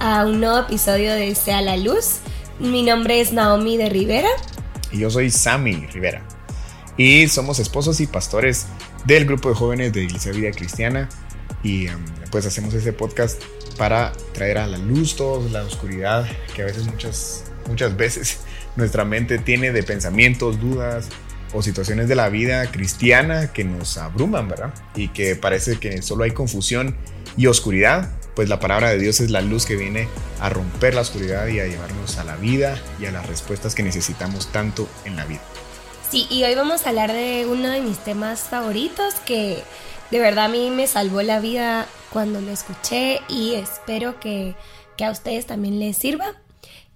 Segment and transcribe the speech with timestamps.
[0.00, 2.16] a un nuevo episodio de Sea la Luz.
[2.58, 4.28] Mi nombre es Naomi de Rivera.
[4.90, 6.20] Y yo soy Sammy Rivera.
[6.96, 8.66] Y somos esposos y pastores
[9.04, 11.08] del grupo de jóvenes de Iglesia Vida Cristiana.
[11.62, 13.40] Y um, pues hacemos este podcast
[13.76, 16.26] para traer a la luz toda la oscuridad
[16.56, 18.40] que a veces muchas, muchas veces
[18.76, 21.08] nuestra mente tiene de pensamientos, dudas
[21.52, 24.74] o situaciones de la vida cristiana que nos abruman, ¿verdad?
[24.96, 26.96] Y que parece que solo hay confusión
[27.36, 31.00] y oscuridad, pues la palabra de Dios es la luz que viene a romper la
[31.00, 35.16] oscuridad y a llevarnos a la vida y a las respuestas que necesitamos tanto en
[35.16, 35.40] la vida.
[36.08, 39.60] Sí, y hoy vamos a hablar de uno de mis temas favoritos que
[40.12, 44.54] de verdad a mí me salvó la vida cuando lo escuché y espero que,
[44.96, 46.36] que a ustedes también les sirva.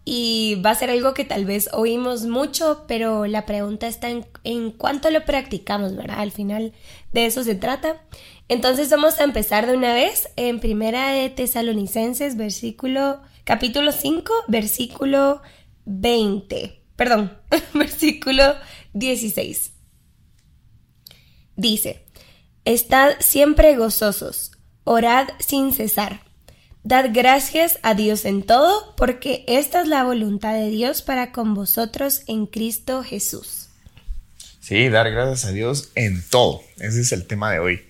[0.04, 4.26] Y va a ser algo que tal vez oímos mucho, pero la pregunta está en,
[4.44, 6.20] en cuánto lo practicamos, ¿verdad?
[6.20, 6.72] Al final
[7.12, 8.00] de eso se trata.
[8.48, 15.42] Entonces vamos a empezar de una vez en Primera de Tesalonicenses, versículo, capítulo 5, versículo
[15.84, 16.82] 20.
[16.96, 17.38] Perdón,
[17.74, 18.54] versículo
[18.92, 19.72] 16.
[21.56, 22.04] Dice,
[22.64, 24.52] Estad siempre gozosos,
[24.84, 26.20] orad sin cesar.
[26.84, 31.54] Dad gracias a Dios en todo, porque esta es la voluntad de Dios para con
[31.54, 33.68] vosotros en Cristo Jesús.
[34.60, 36.62] Sí, dar gracias a Dios en todo.
[36.78, 37.82] Ese es el tema de hoy.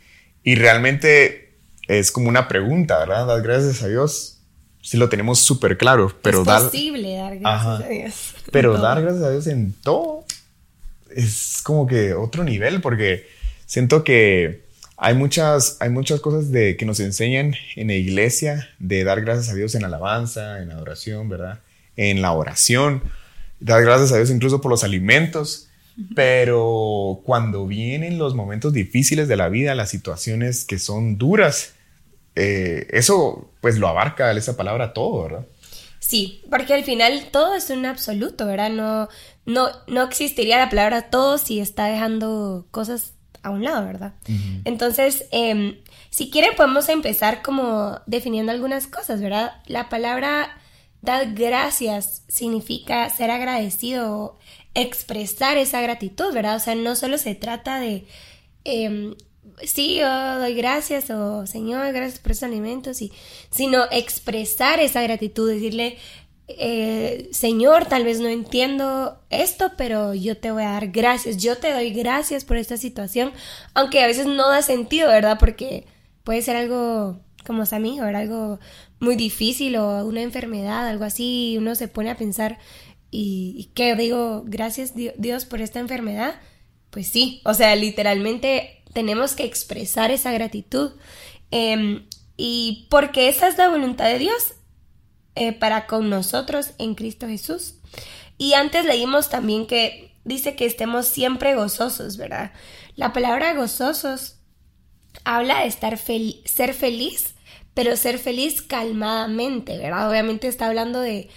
[0.45, 1.55] Y realmente
[1.89, 3.27] es como una pregunta, ¿verdad?
[3.27, 4.39] Dar gracias a Dios.
[4.81, 6.63] Sí lo tenemos súper claro, pero es dar...
[6.63, 8.35] posible dar gracias a Dios.
[8.51, 10.25] Pero dar gracias a Dios en todo
[11.15, 13.29] es como que otro nivel, porque
[13.67, 14.65] siento que
[14.97, 19.51] hay muchas, hay muchas cosas de, que nos enseñan en la iglesia de dar gracias
[19.51, 21.61] a Dios en alabanza, en adoración, ¿verdad?
[21.97, 23.03] En la oración,
[23.61, 25.69] dar gracias a Dios incluso por los alimentos,
[26.15, 31.75] pero cuando vienen los momentos difíciles de la vida, las situaciones que son duras,
[32.35, 35.47] eh, eso pues lo abarca esa palabra todo, ¿verdad?
[36.01, 38.71] Sí, porque al final todo es un absoluto, ¿verdad?
[38.71, 39.09] No,
[39.47, 44.15] no, no existiría la palabra todo si está dejando cosas a un lado, ¿verdad?
[44.65, 45.77] Entonces, em,
[46.11, 49.53] si quieren podemos empezar como definiendo algunas cosas, ¿verdad?
[49.67, 50.59] La palabra
[51.03, 54.39] dar gracias significa ser agradecido,
[54.75, 56.57] expresar esa gratitud, ¿verdad?
[56.57, 58.07] O sea, no solo se trata de,
[58.65, 59.15] em,
[59.63, 63.13] sí, yo doy gracias o Señor, gracias por esos alimentos, y,
[63.51, 65.99] sino expresar esa gratitud, decirle,
[66.49, 71.57] eh, Señor, tal vez no entiendo esto, pero yo te voy a dar gracias, yo
[71.57, 73.33] te doy gracias por esta situación,
[73.75, 75.39] aunque a veces no da sentido, ¿verdad?
[75.39, 75.87] Porque
[76.25, 78.59] puede ser algo, como Sammy, o algo
[79.01, 82.59] muy difícil o una enfermedad, algo así, uno se pone a pensar,
[83.13, 84.43] ¿y, qué digo?
[84.47, 86.35] Gracias Dios por esta enfermedad.
[86.91, 90.93] Pues sí, o sea, literalmente tenemos que expresar esa gratitud.
[91.51, 92.07] Em,
[92.37, 94.55] y porque esa es la voluntad de Dios,
[95.35, 97.77] eh, para con nosotros en Cristo Jesús.
[98.39, 102.53] Y antes leímos también que dice que estemos siempre gozosos, ¿verdad?
[102.97, 104.39] La palabra gozosos
[105.25, 107.35] habla de estar ser feliz,
[107.75, 110.11] pero ser feliz calmadamente, ¿verdad?
[110.11, 111.31] Obviamente está hablando de,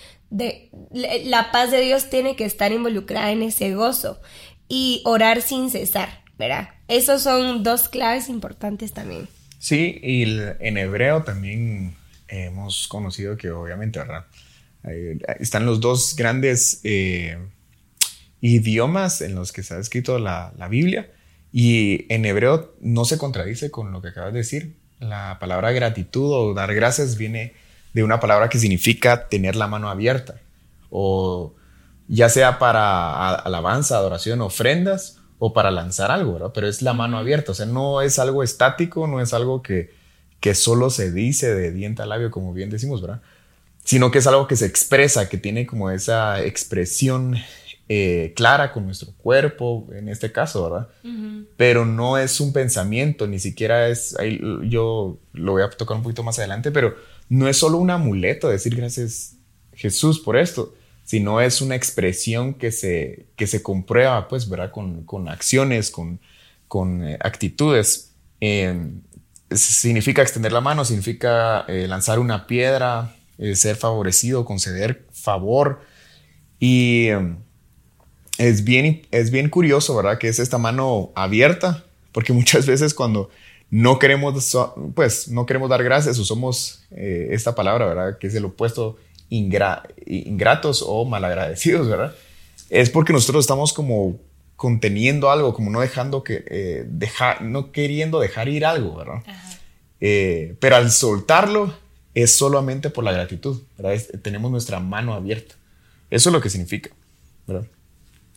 [0.92, 4.22] la paz de Dios tiene que estar involucrada en ese gozo
[4.68, 6.70] y orar sin cesar, ¿verdad?
[6.88, 9.28] Esos son dos claves importantes también.
[9.60, 10.24] Sí, y
[10.60, 11.96] en hebreo también
[12.28, 14.26] hemos conocido que obviamente, ¿verdad?
[15.40, 17.38] están los dos grandes eh,
[18.42, 21.12] idiomas en los que se ha escrito la, Biblia
[21.52, 24.76] y en hebreo no se contradice con lo que acabas de decir.
[25.00, 27.54] La palabra gratitud o dar gracias viene
[27.96, 30.36] de una palabra que significa tener la mano abierta
[30.90, 31.56] o
[32.10, 36.52] ya sea para alabanza, adoración, ofrendas o para lanzar algo, ¿verdad?
[36.54, 39.94] Pero es la mano abierta, o sea, no es algo estático, no es algo que,
[40.42, 43.22] que solo se dice de diente a labio, como bien decimos, ¿verdad?
[43.86, 47.38] Sino que es algo que se expresa, que tiene como esa expresión
[47.88, 50.90] eh, clara con nuestro cuerpo, en este caso, ¿verdad?
[51.56, 56.04] Pero no es un pensamiento, ni siquiera es, ahí, yo lo voy a tocar un
[56.04, 59.36] poquito más adelante, pero no es solo un amuleto decir gracias
[59.74, 60.74] Jesús por esto,
[61.04, 64.72] sino es una expresión que se, que se comprueba, pues, ¿verdad?
[64.72, 66.20] Con, con acciones, con,
[66.68, 68.16] con eh, actitudes
[69.52, 75.82] significa extender la mano, significa eh, lanzar una piedra, eh, ser favorecido, conceder favor.
[76.60, 77.38] Y em,
[78.38, 80.18] es, bien, es bien curioso, ¿verdad?
[80.18, 83.30] Que es esta mano abierta, porque muchas veces cuando
[83.76, 84.56] no queremos,
[84.94, 88.18] pues, no queremos dar gracias, usamos eh, esta palabra, ¿verdad?
[88.18, 88.96] Que es el opuesto
[89.28, 92.16] ingratos o malagradecidos, ¿verdad?
[92.70, 94.18] Es porque nosotros estamos como
[94.56, 99.22] conteniendo algo, como no dejando que, eh, dejar, no queriendo dejar ir algo, ¿verdad?
[100.00, 101.74] Eh, pero al soltarlo,
[102.14, 104.02] es solamente por la gratitud, ¿verdad?
[104.22, 105.56] tenemos nuestra mano abierta.
[106.10, 106.92] Eso es lo que significa,
[107.46, 107.68] ¿verdad?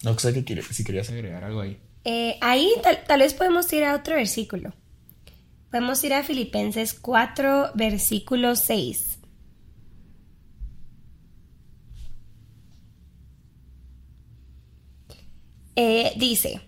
[0.02, 1.78] No sé si querías agregar algo ahí.
[2.04, 2.72] Eh, ahí
[3.06, 4.72] tal, vez podemos ir a otro versículo.
[5.70, 9.18] Podemos ir a Filipenses 4, versículo 6.
[15.76, 16.60] Eh, dice,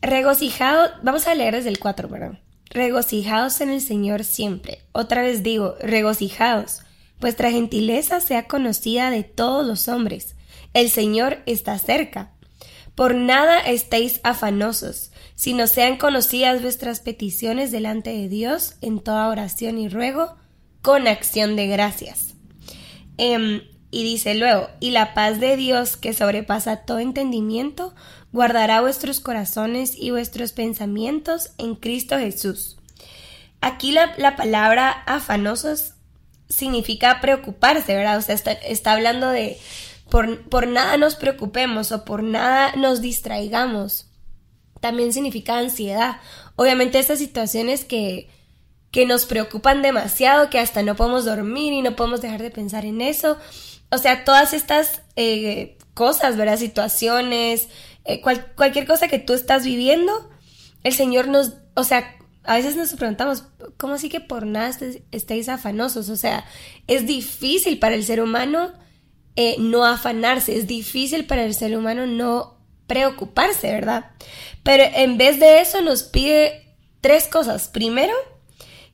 [0.00, 2.40] regocijado, vamos a leer desde el 4, perdón.
[2.70, 4.78] Regocijados en el Señor siempre.
[4.92, 6.82] Otra vez digo, regocijados.
[7.20, 10.36] Vuestra gentileza sea conocida de todos los hombres.
[10.72, 12.32] El Señor está cerca.
[12.94, 19.78] Por nada estéis afanosos, sino sean conocidas vuestras peticiones delante de Dios en toda oración
[19.78, 20.36] y ruego,
[20.82, 22.34] con acción de gracias.
[23.16, 27.94] Em, y dice luego, y la paz de Dios que sobrepasa todo entendimiento,
[28.32, 32.76] guardará vuestros corazones y vuestros pensamientos en Cristo Jesús.
[33.60, 35.94] Aquí la, palabra afanosos
[36.48, 38.18] significa preocuparse, ¿verdad?
[38.18, 39.58] O sea, está, hablando de
[40.10, 44.10] por, por, nada nos preocupemos o por nada nos distraigamos.
[44.84, 46.18] También significa ansiedad.
[46.56, 48.28] Obviamente estas situaciones que,
[48.90, 52.84] que nos preocupan demasiado, que hasta no podemos dormir y no podemos dejar de pensar
[52.84, 53.38] en eso.
[53.90, 56.58] O sea, todas estas eh, cosas, ¿verdad?
[56.58, 57.68] Situaciones,
[58.04, 60.12] eh, cualquier cosa que tú estás viviendo,
[60.82, 63.44] el Señor nos, o sea, a veces nos preguntamos,
[63.78, 64.70] ¿cómo así que por nada
[65.12, 66.10] estáis afanosos?
[66.10, 66.44] O sea,
[66.88, 68.74] es difícil para el ser humano
[69.34, 72.53] eh, no afanarse, es difícil para el ser humano no
[72.86, 74.10] preocuparse, ¿verdad?
[74.62, 77.68] Pero en vez de eso nos pide tres cosas.
[77.68, 78.14] Primero,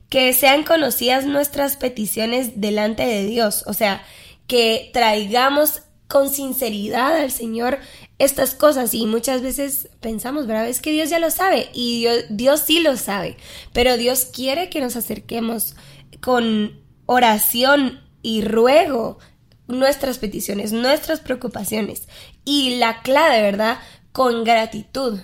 [0.09, 4.03] que sean conocidas nuestras peticiones delante de Dios, o sea,
[4.45, 7.79] que traigamos con sinceridad al Señor
[8.19, 10.67] estas cosas y muchas veces pensamos, ¿verdad?
[10.67, 13.37] Es que Dios ya lo sabe y Dios, Dios sí lo sabe,
[13.71, 15.75] pero Dios quiere que nos acerquemos
[16.19, 19.19] con oración y ruego
[19.67, 22.09] nuestras peticiones, nuestras preocupaciones
[22.45, 23.79] y la clave, ¿verdad?
[24.11, 25.19] Con gratitud.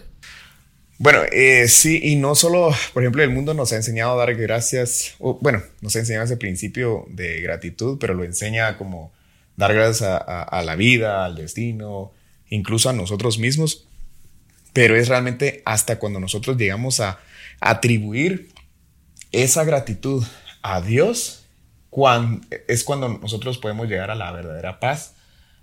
[1.00, 4.36] Bueno, eh, sí, y no solo, por ejemplo, el mundo nos ha enseñado a dar
[4.36, 9.12] gracias, bueno, nos ha enseñado ese principio de gratitud, pero lo enseña como
[9.56, 12.12] dar gracias a la vida, al destino,
[12.50, 13.88] incluso a nosotros mismos,
[14.74, 17.20] pero es realmente hasta cuando nosotros llegamos a
[17.60, 18.50] atribuir
[19.32, 20.24] esa gratitud
[20.62, 21.46] a Dios,
[22.68, 25.16] es cuando nosotros podemos llegar a la verdadera paz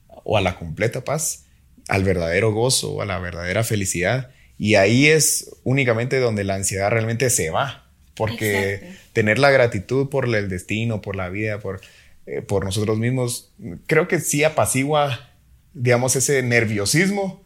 [0.08, 1.44] o a la completa paz,
[1.88, 4.31] al verdadero gozo, a la verdadera felicidad.
[4.58, 10.32] Y ahí es únicamente donde la ansiedad realmente se va, porque tener la gratitud por
[10.32, 11.81] el destino, por la vida, por,
[12.26, 13.52] eh, por nosotros mismos,
[13.86, 15.34] creo que sí apacigua
[15.75, 17.42] digamos, ese nerviosismo,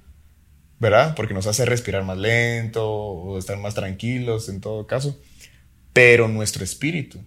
[0.79, 1.14] ¿verdad?
[1.17, 5.19] Porque nos hace respirar más lento o estar más tranquilos en todo caso.
[5.93, 7.20] Pero nuestro espíritu,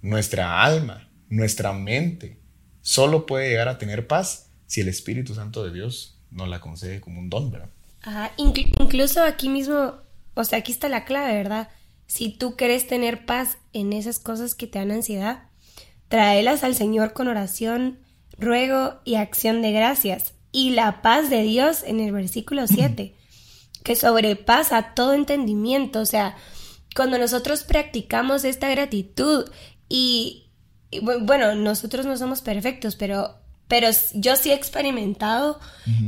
[0.00, 2.38] nuestra alma, nuestra mente,
[2.80, 7.00] solo puede llegar a tener paz si el Espíritu Santo de Dios nos la concede
[7.00, 7.70] como un don, ¿verdad?
[8.02, 9.94] Ajá, incluso aquí mismo,
[10.34, 11.68] o sea, aquí está la clave, ¿verdad?
[12.06, 15.44] Si tú quieres tener paz en esas cosas que te dan ansiedad,
[16.08, 17.98] tráelas al Señor con oración,
[18.38, 23.14] ruego y acción de gracias y la paz de Dios en el versículo 7,
[23.82, 26.00] que sobrepasa todo entendimiento.
[26.00, 26.36] O sea,
[26.94, 29.50] cuando nosotros practicamos esta gratitud
[29.88, 30.46] y,
[31.02, 33.36] bueno, nosotros no somos perfectos, pero,
[33.68, 35.58] pero yo sí he experimentado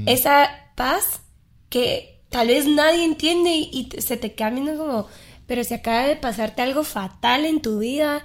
[0.07, 1.21] esa paz
[1.69, 5.07] que tal vez nadie entiende y, se te cambia como,
[5.47, 8.23] pero si acaba de pasarte algo fatal en tu vida,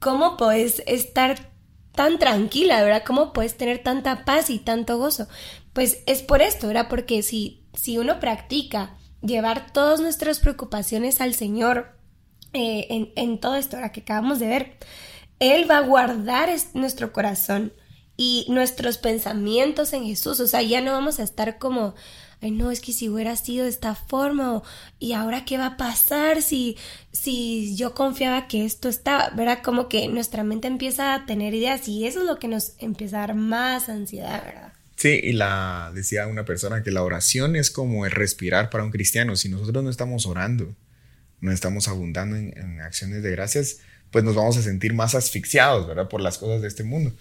[0.00, 1.50] ¿cómo puedes estar
[1.92, 3.04] tan tranquila, verdad?
[3.06, 5.28] ¿Cómo puedes tener tanta paz y tanto gozo?
[5.72, 6.88] Pues es por esto, ¿verdad?
[6.88, 11.96] Porque si, si uno practica llevar todas nuestras preocupaciones al Señor
[12.52, 14.76] eh, en, en, todo esto ahora que acabamos de ver,
[15.38, 17.72] Él va a guardar nuestro corazón
[18.16, 20.40] y nuestros pensamientos en Jesús.
[20.40, 21.94] O sea, ya no vamos a estar como,
[22.40, 24.62] ay no, es que si hubiera sido de esta forma,
[24.98, 26.76] y ahora qué va a pasar si,
[27.12, 29.60] si yo confiaba que esto estaba, ¿verdad?
[29.62, 33.18] Como que nuestra mente empieza a tener ideas y eso es lo que nos empieza
[33.18, 34.72] a dar más ansiedad, ¿verdad?
[34.96, 38.90] Sí, y la decía una persona que la oración es como el respirar para un
[38.90, 39.36] cristiano.
[39.36, 40.74] Si nosotros no estamos orando,
[41.40, 43.78] no estamos abundando en, acciones de gracias,
[44.10, 46.08] pues nos vamos a sentir más asfixiados, ¿verdad?
[46.08, 47.12] Por las cosas de este mundo.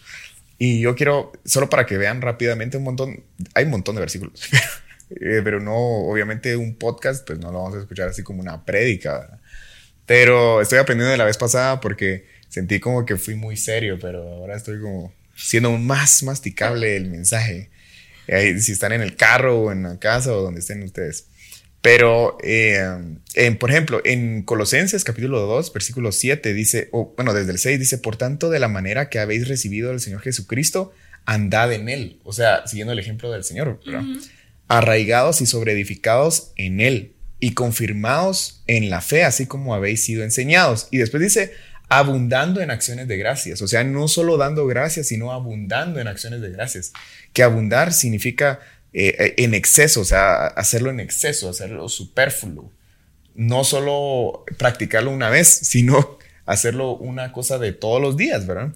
[0.58, 4.50] Y yo quiero, solo para que vean rápidamente un montón, hay un montón de versículos,
[5.10, 8.64] eh, pero no, obviamente un podcast, pues no lo vamos a escuchar así como una
[8.64, 9.40] prédica.
[10.06, 14.22] Pero estoy aprendiendo de la vez pasada porque sentí como que fui muy serio, pero
[14.22, 17.70] ahora estoy como siendo más masticable el mensaje.
[18.28, 21.28] si están en el carro o en la casa o donde estén ustedes.
[21.84, 22.80] Pero, eh,
[23.60, 27.98] por ejemplo, en Colosenses capítulo 2, versículo 7 dice, o bueno, desde el 6 dice,
[27.98, 30.94] por tanto, de la manera que habéis recibido al Señor Jesucristo,
[31.26, 32.22] andad en Él.
[32.24, 33.82] O sea, siguiendo el ejemplo del Señor,
[34.70, 40.88] arraigados y sobreedificados en Él y confirmados en la fe, así como habéis sido enseñados.
[40.90, 41.52] Y después dice,
[41.90, 43.62] abundando en acciones de gracias.
[43.62, 46.94] O sea, no solo dando gracias, sino abundando en acciones de gracias.
[47.34, 48.62] Que abundar significa
[48.94, 52.72] eh, eh, en exceso, o sea, hacerlo en exceso, hacerlo superfluo.
[53.34, 58.74] No solo practicarlo una vez, sino hacerlo una cosa de todos los días, ¿verdad?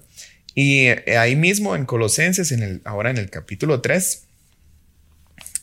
[0.54, 2.52] Y eh, ahí mismo en Colosenses,
[2.84, 4.24] ahora en el capítulo 3,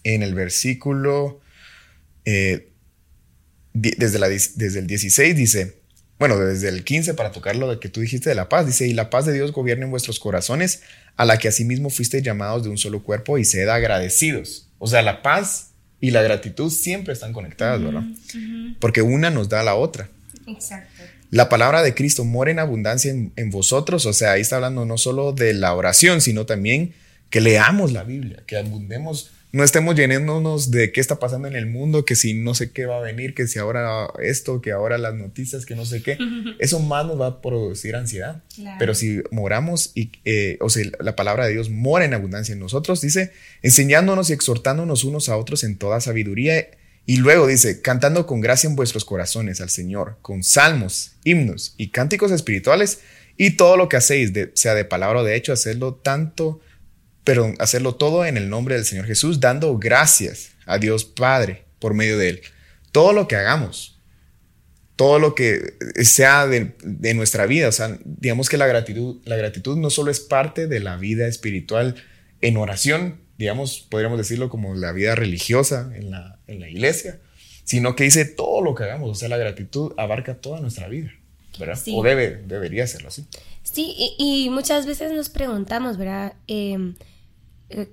[0.06, 1.42] en el versículo,
[3.74, 5.82] desde, la, desde el 16 dice,
[6.18, 8.94] bueno, desde el 15 para tocar lo que tú dijiste de la paz, dice, y
[8.94, 10.82] la paz de Dios gobierne en vuestros corazones,
[11.18, 14.68] a la que asimismo fuiste llamados de un solo cuerpo y sed agradecidos.
[14.80, 18.04] O sea, la paz y la gratitud siempre están conectadas, ¿verdad?
[18.80, 20.10] Porque una nos da a la otra.
[20.46, 21.04] Exacto.
[21.32, 24.86] La palabra de Cristo mora en abundancia en, en, vosotros, o sea, ahí está hablando
[24.86, 26.94] no solo de la oración, sino también
[27.30, 31.66] que leamos la Biblia, que abundemos no estemos llenándonos de qué está pasando en el
[31.66, 34.98] mundo, que si no sé qué va a venir, que si ahora esto, que ahora
[34.98, 36.18] las noticias, que no sé qué.
[36.60, 38.44] Eso más nos va a producir ansiedad.
[38.80, 42.60] Pero si moramos y, eh, o sea, la palabra de Dios mora en abundancia en
[42.60, 43.32] nosotros, dice,
[43.62, 46.72] enseñándonos y exhortándonos unos a otros en toda sabiduría.
[47.06, 51.92] Y luego dice, cantando con gracia en vuestros corazones al Señor, con salmos, himnos y
[51.92, 53.00] cánticos espirituales,
[53.38, 56.60] y todo lo que hacéis, sea de palabra o de hecho, hacedlo tanto
[57.26, 61.94] pero hacerlo todo en el nombre del Señor Jesús, dando gracias a Dios Padre por
[61.94, 62.42] medio de Él.
[62.94, 64.00] Todo lo que hagamos,
[64.96, 66.76] todo lo que sea de,
[67.16, 70.80] nuestra vida, o sea, digamos que la gratitud, la gratitud no solo es parte de
[70.80, 71.96] la vida espiritual
[72.42, 77.20] en oración, digamos, podríamos decirlo como la vida religiosa en la, en la iglesia,
[77.66, 81.12] sino que dice todo lo que hagamos, o sea, la gratitud abarca toda nuestra vida,
[81.60, 81.78] ¿verdad?
[81.92, 83.26] O debe, debería serlo así.
[83.64, 86.34] Sí, y, muchas veces nos preguntamos, ¿verdad?
[86.48, 87.15] Em, eh,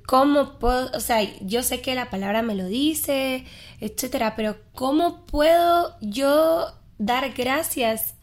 [0.07, 3.45] ¿Cómo puedo, o sea, yo sé que la palabra me lo dice,
[3.81, 6.67] etcétera, pero ¿cómo puedo yo
[6.99, 8.15] dar gracias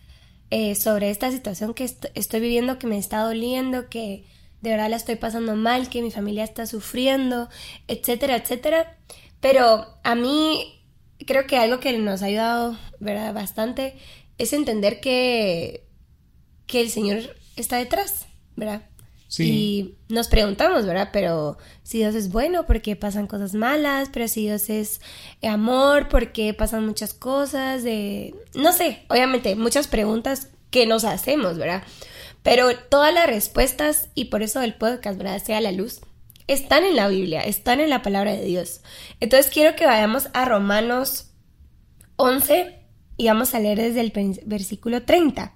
[0.52, 4.26] eh, sobre esta situación que estoy viviendo, que me está doliendo, que
[4.62, 7.50] de verdad la estoy pasando mal, que mi familia está sufriendo,
[7.88, 8.98] etcétera, etcétera?
[9.40, 10.84] Pero a mí
[11.26, 13.34] creo que algo que nos ha ayudado, ¿verdad?
[13.34, 13.96] Bastante
[14.38, 15.88] es entender que,
[16.68, 18.84] que el Señor está detrás, ¿verdad?
[19.38, 21.10] Y nos preguntamos, ¿verdad?
[21.14, 24.10] Pero si Dios es bueno, ¿por qué pasan cosas malas?
[24.12, 25.02] Pero si Dios es
[25.44, 27.84] amor, ¿por qué pasan muchas cosas?
[27.84, 28.34] De...
[28.56, 31.84] No sé, obviamente, muchas preguntas que nos hacemos, ¿verdad?
[32.42, 35.44] Pero todas las respuestas, y por eso el podcast, ¿verdad?
[35.44, 36.02] Sea la luz,
[36.48, 38.82] están en la Biblia, están en la palabra de Dios.
[39.20, 41.28] Entonces quiero que vayamos a Romanos
[42.16, 42.80] 11
[43.18, 44.12] y vamos a leer desde el
[44.46, 45.54] versículo 30.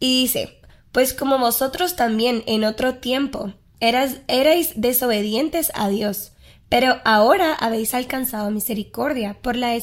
[0.00, 0.58] Y dice,
[0.92, 6.32] pues como vosotros también en otro tiempo eras, erais desobedientes a Dios,
[6.68, 9.76] pero ahora habéis alcanzado misericordia por la,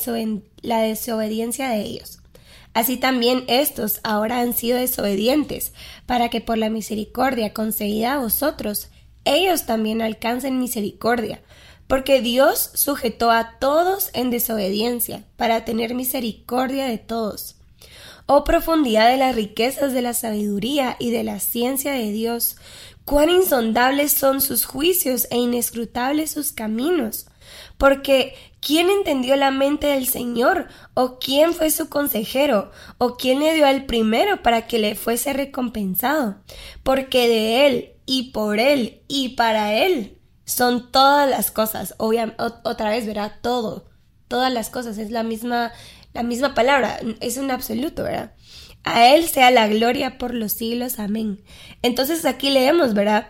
[0.61, 2.19] la desobediencia de ellos.
[2.73, 5.73] Así también estos ahora han sido desobedientes,
[6.05, 8.89] para que por la misericordia concedida a vosotros,
[9.25, 11.41] ellos también alcancen misericordia,
[11.87, 17.58] porque Dios sujetó a todos en desobediencia, para tener misericordia de todos.
[18.31, 22.57] Oh profundidad de las riquezas de la sabiduría y de la ciencia de Dios,
[23.03, 27.25] cuán insondables son sus juicios e inescrutables sus caminos.
[27.79, 30.67] Porque ¿quién entendió la mente del Señor?
[30.93, 32.69] ¿O quién fue su consejero?
[32.99, 36.35] ¿O quién le dio al primero para que le fuese recompensado?
[36.83, 41.95] Porque de Él y por Él y para Él son todas las cosas.
[41.97, 43.89] otra vez verá todo.
[44.27, 44.99] Todas las cosas.
[44.99, 45.71] Es la misma
[46.13, 48.33] la misma palabra, es un absoluto, ¿verdad?
[48.83, 51.41] A Él sea la gloria por los siglos, amén.
[51.81, 53.27] Entonces aquí leemos, ¿verdad?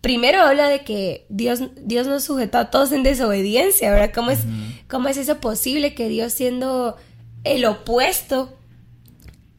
[0.00, 4.12] Primero habla de que Dios, Dios nos sujetó a todos en desobediencia, ¿verdad?
[4.14, 4.40] ¿Cómo es,
[4.88, 6.96] ¿Cómo es eso posible que Dios siendo
[7.44, 8.56] el opuesto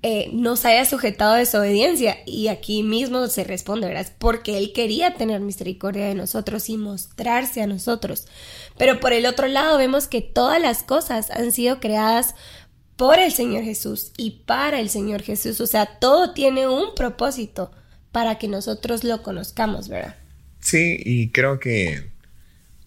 [0.04, 2.18] eh, nos haya sujetado a desobediencia?
[2.26, 4.08] Y aquí mismo se responde, ¿verdad?
[4.18, 8.26] Porque Él quería tener misericordia de nosotros y mostrarse a nosotros.
[8.78, 12.34] Pero por el otro lado vemos que todas las cosas han sido creadas
[12.96, 15.60] por el Señor Jesús y para el Señor Jesús.
[15.62, 17.72] O sea, todo tiene un propósito
[18.12, 20.16] para que nosotros lo conozcamos, ¿verdad?
[20.60, 22.12] Sí, y creo que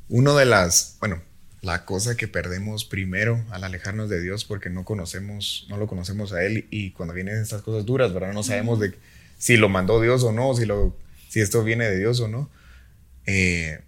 [0.09, 1.23] uno de las, bueno,
[1.63, 6.33] la cosa que perdemos primero al alejarnos de Dios porque no conocemos, no lo conocemos
[6.33, 8.33] a Él y cuando vienen estas cosas duras, ¿verdad?
[8.33, 8.95] No sabemos de
[9.39, 10.97] si lo mandó Dios o no, si, lo,
[11.29, 12.51] si esto viene de Dios o no.
[13.27, 13.81] Eh,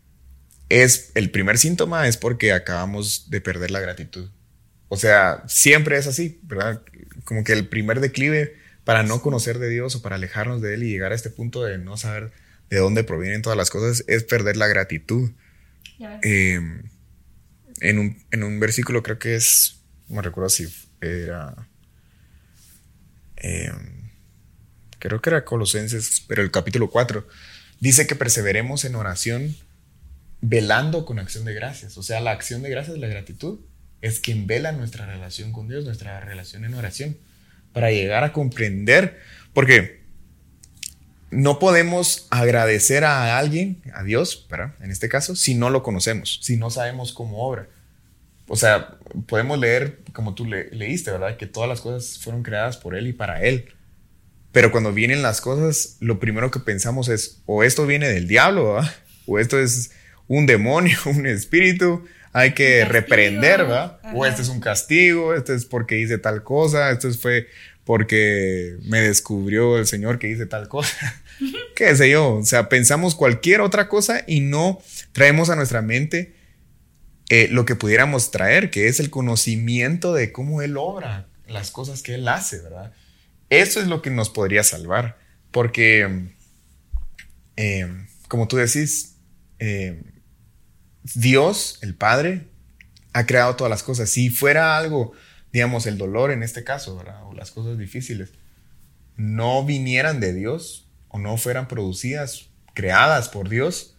[0.69, 4.29] es el primer síntoma es porque acabamos de perder la gratitud.
[4.89, 6.83] O sea, siempre es así, ¿verdad?
[7.25, 10.85] Como que el primer declive para no conocer de Dios o para alejarnos de Él
[10.85, 12.31] y llegar a este punto de no saber
[12.71, 15.31] de dónde provienen todas las cosas es perder la gratitud.
[16.23, 16.61] Eh,
[17.81, 20.69] en, un, en, un, versículo creo que es, no me recuerdo si
[21.01, 21.69] era,
[23.37, 23.73] eh,
[24.99, 27.27] creo que era Colosenses, pero el capítulo 4,
[27.81, 29.57] dice que perseveremos en oración
[30.41, 31.97] velando con acción de gracias.
[31.99, 33.61] O sea, la acción de gracias, la gratitud,
[34.03, 37.17] es quien vela nuestra relación con Dios, nuestra relación en oración,
[37.73, 39.19] para llegar a comprender,
[39.53, 40.01] porque
[41.31, 44.75] no podemos agradecer a alguien, a Dios, ¿verdad?
[44.81, 47.69] en este caso, si no lo conocemos, si no sabemos cómo obra.
[48.49, 51.37] O sea, podemos leer, como tú leíste, ¿verdad?
[51.37, 53.75] Que todas las cosas fueron creadas por Él y para Él.
[54.53, 58.81] Pero cuando vienen las cosas, lo primero que pensamos es, o esto viene del diablo,
[59.27, 59.91] o esto es
[60.29, 62.05] un demonio, un espíritu,
[62.37, 63.99] hay que reprender, ¿verdad?
[64.13, 67.49] O este es un castigo, este es porque hice tal cosa, esto fue
[67.83, 71.23] porque me descubrió el Señor que hice tal cosa.
[71.75, 72.35] ¿Qué sé yo?
[72.35, 76.35] O sea, pensamos cualquier otra cosa y no traemos a nuestra mente
[77.31, 82.03] eh, lo que pudiéramos traer, que es el conocimiento de cómo Él obra, las cosas
[82.03, 82.93] que Él hace, ¿verdad?
[83.49, 85.17] Eso es lo que nos podría salvar,
[85.53, 86.27] porque,
[87.57, 87.89] eh,
[88.29, 89.15] como tú decís,
[89.59, 90.03] eh,
[91.15, 92.49] Dios, el Padre,
[93.13, 94.11] ha creado todas las cosas.
[94.11, 95.13] Si fuera algo,
[95.53, 98.31] digamos, el dolor en este caso, o las cosas difíciles,
[99.17, 103.97] no vinieran de Dios o no fueran producidas, creadas por Dios,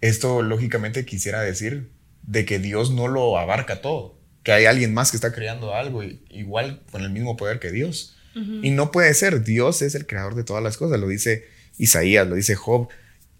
[0.00, 1.90] esto lógicamente quisiera decir
[2.22, 6.02] de que Dios no lo abarca todo, que hay alguien más que está creando algo
[6.02, 8.14] igual con el mismo poder que Dios.
[8.62, 11.46] Y no puede ser, Dios es el creador de todas las cosas, lo dice
[11.78, 12.88] Isaías, lo dice Job.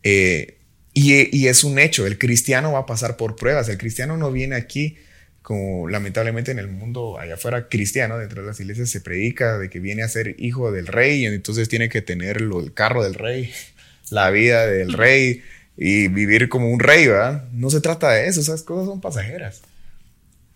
[0.02, 0.56] Eh,
[0.98, 4.56] y, es un hecho, el cristiano va a pasar por pruebas, el cristiano no viene
[4.56, 4.96] aquí
[5.42, 9.68] como lamentablemente en el mundo allá afuera cristiano, dentro de las iglesias se predica de
[9.68, 13.12] que viene a ser hijo del rey y entonces tiene que tener el carro del
[13.12, 13.52] rey,
[14.10, 15.42] la vida del rey
[15.76, 17.44] y vivir como un rey, ¿verdad?
[17.52, 19.60] No se trata de eso, esas cosas son pasajeras.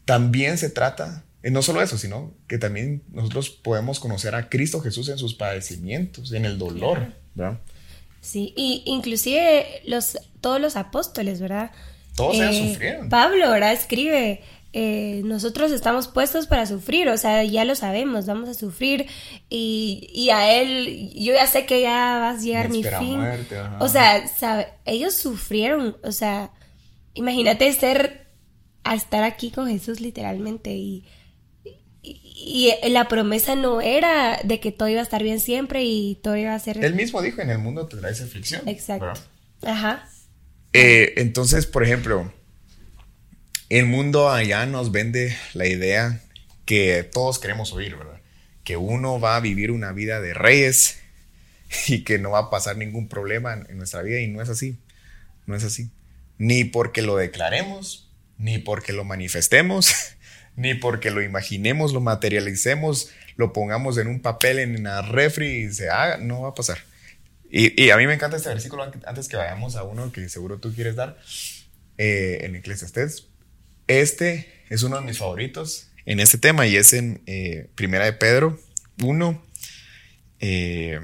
[0.06, 4.80] También se trata, eh, no solo eso, sino que también nosotros podemos conocer a Cristo
[4.80, 7.60] Jesús en sus padecimientos, en el dolor, ¿verdad?
[8.20, 11.70] Sí, y inclusive los, todos los apóstoles, ¿verdad?
[12.16, 13.08] Todos ellos eh, sufrieron.
[13.08, 13.72] Pablo, ¿verdad?
[13.72, 19.06] Escribe, eh, nosotros estamos puestos para sufrir, o sea, ya lo sabemos, vamos a sufrir
[19.48, 23.20] y, a él, yo ya sé que ya va a llegar mi fin.
[23.80, 24.22] o sea,
[24.84, 26.52] ellos sufrieron, o sea,
[27.14, 28.28] imagínate ser,
[28.84, 31.04] a estar aquí con Jesús literalmente y
[32.42, 36.36] y la promesa no era de que todo iba a estar bien siempre y todo
[36.36, 36.82] iba a ser...
[36.82, 38.66] Él mismo dijo, en el mundo tendráis aflicción.
[38.66, 39.12] Exacto.
[39.62, 40.08] Ajá.
[40.72, 42.32] Eh, entonces, por ejemplo,
[43.68, 46.22] el mundo allá nos vende la idea
[46.64, 48.20] que todos queremos oír, ¿verdad?
[48.64, 50.98] Que uno va a vivir una vida de reyes
[51.88, 54.78] y que no va a pasar ningún problema en nuestra vida y no es así.
[55.46, 55.90] No es así.
[56.38, 59.94] Ni porque lo declaremos, ni porque lo manifestemos,
[60.56, 65.72] ni porque lo imaginemos, lo materialicemos, lo pongamos en un papel en la refri y
[65.72, 66.78] se haga, no va a pasar.
[67.50, 70.72] Y, a mí me encanta este versículo antes que vayamos a uno que seguro tú
[70.72, 71.18] quieres dar
[71.98, 73.26] eh, en Eclesiastés.
[73.88, 78.12] Este es uno de mis favoritos en este tema y es en eh, Primera de
[78.12, 78.60] Pedro
[79.02, 79.42] 1.
[80.38, 81.00] Eh,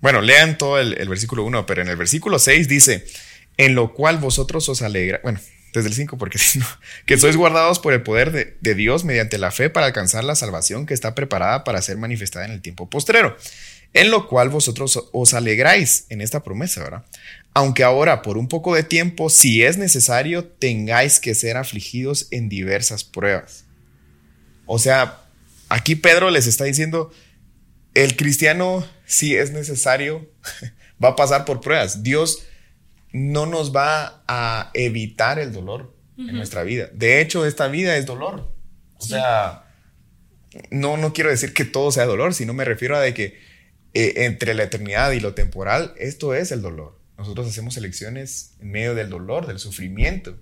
[0.00, 3.04] bueno, lean todo el, el versículo 1, pero en el versículo 6 dice,
[3.56, 5.40] en lo cual vosotros os alegra, bueno,
[5.72, 6.66] desde el 5, porque si no,
[7.06, 10.86] que sois guardados por el poder de, Dios mediante la fe para alcanzar la salvación
[10.86, 13.36] que está preparada para ser manifestada en el tiempo postrero,
[13.94, 17.04] en lo cual vosotros os alegráis en esta promesa, ¿verdad?
[17.54, 22.48] Aunque ahora, por un poco de tiempo, si es necesario, tengáis que ser afligidos en
[22.48, 23.64] diversas pruebas.
[24.66, 25.22] O sea,
[25.68, 27.10] aquí Pedro les está diciendo,
[27.94, 30.30] el cristiano, si es necesario,
[31.02, 32.02] va a pasar por pruebas.
[32.02, 32.44] Dios
[33.12, 36.88] no nos va a evitar el dolor en nuestra vida.
[36.92, 38.52] De hecho, esta vida es dolor.
[38.96, 39.64] O sea,
[40.70, 43.38] no, no quiero decir que todo sea dolor, sino me refiero a de que
[43.94, 46.98] eh, entre la eternidad y lo temporal, esto es el dolor.
[47.16, 50.36] Nosotros hacemos elecciones en medio del dolor, del sufrimiento.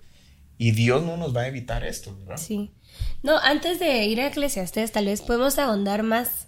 [0.59, 2.38] Y Dios no nos va a evitar esto, ¿verdad?
[2.38, 2.72] Sí.
[3.22, 6.46] No, antes de ir a Eclesiastes, tal vez podemos ahondar más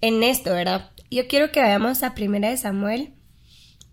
[0.00, 0.90] en esto, ¿verdad?
[1.10, 3.12] Yo quiero que vayamos a Primera de Samuel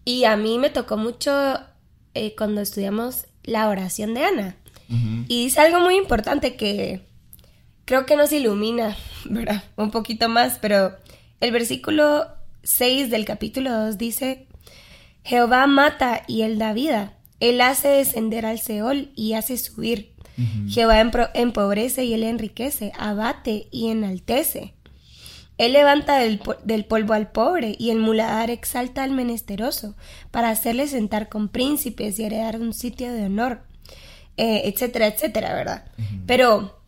[0.06, 1.60] y a mí me tocó mucho
[2.14, 4.58] eh, cuando estudiamos la oración de Ana.
[5.30, 7.08] Y dice algo muy importante que
[7.86, 9.64] creo que nos ilumina, ¿verdad?
[9.78, 10.98] Un poquito más, pero
[11.40, 12.26] el versículo
[12.64, 14.48] 6 del capítulo 2 dice,
[15.24, 17.14] Jehová mata y él da vida.
[17.40, 20.12] Él hace descender al Seol y hace subir.
[20.68, 24.74] Jehová empobrece y él enriquece, abate y enaltece.
[25.62, 26.40] Él levanta del,
[26.86, 29.96] polvo al pobre y el muladar exalta al menesteroso
[30.32, 33.62] para hacerle sentar con príncipes y heredar un sitio de honor,
[34.38, 35.86] eh, etcétera, etcétera, ¿verdad?
[36.26, 36.82] Pero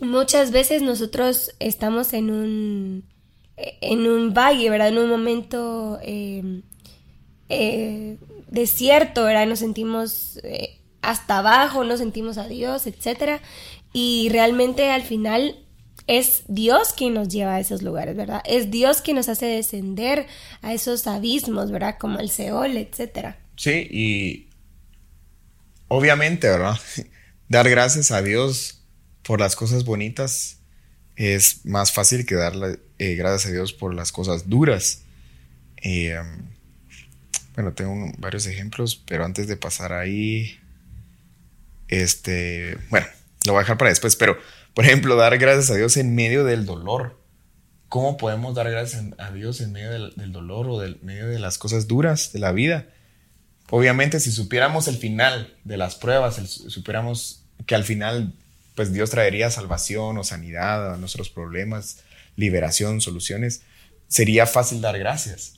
[0.00, 3.04] muchas veces nosotros estamos en un,
[3.56, 4.88] en un valle, ¿verdad?
[4.88, 6.62] En un momento eh,
[7.48, 9.46] eh, desierto, ¿verdad?
[9.46, 10.40] Nos sentimos
[11.02, 13.40] hasta abajo, no sentimos a Dios, etcétera.
[13.92, 15.67] Y realmente al final
[16.08, 18.40] es Dios quien nos lleva a esos lugares, ¿verdad?
[18.46, 20.26] Es Dios quien nos hace descender
[20.62, 21.96] a esos abismos, ¿verdad?
[21.98, 23.38] Como el Seol, etcétera.
[23.56, 24.48] Sí, y
[25.86, 26.76] obviamente, ¿verdad?
[27.48, 28.82] Dar gracias a Dios
[29.22, 30.58] por las cosas bonitas
[31.16, 35.02] es más fácil que darle eh, gracias a Dios por las cosas duras.
[35.82, 36.16] Eh,
[37.54, 40.58] bueno, tengo varios ejemplos, pero antes de pasar ahí,
[41.88, 43.06] este, bueno,
[43.46, 44.38] lo voy a dejar para después, pero
[44.78, 47.20] por ejemplo, dar gracias a Dios en medio del dolor.
[47.88, 51.58] ¿Cómo podemos dar gracias a Dios en medio del, dolor o en medio de las
[51.58, 52.86] cosas duras de la vida?
[53.70, 58.34] Obviamente, si supiéramos el final de las pruebas, supiéramos que al final,
[58.76, 62.04] pues Dios traería salvación o sanidad a nuestros problemas,
[62.36, 63.62] liberación, soluciones,
[64.06, 65.54] sería fácil dar gracias.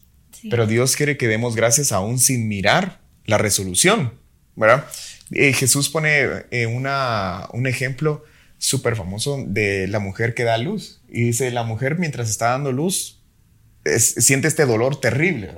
[0.49, 4.15] Pero Dios quiere que demos gracias aún sin mirar la resolución,
[4.57, 4.87] ¿verdad?
[5.31, 8.25] Eh, Jesús pone eh, una, un ejemplo
[8.61, 11.01] súper famoso de la mujer que da luz.
[11.09, 13.20] Y dice, la mujer mientras está dando luz
[13.99, 15.51] siente este dolor terrible,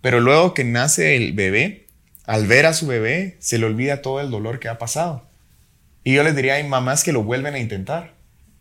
[0.00, 1.88] Pero luego que nace el bebé,
[2.24, 5.28] al ver a su bebé, se le olvida todo el dolor que ha pasado.
[6.04, 8.14] Y yo les diría, hay mamás que lo vuelven a intentar,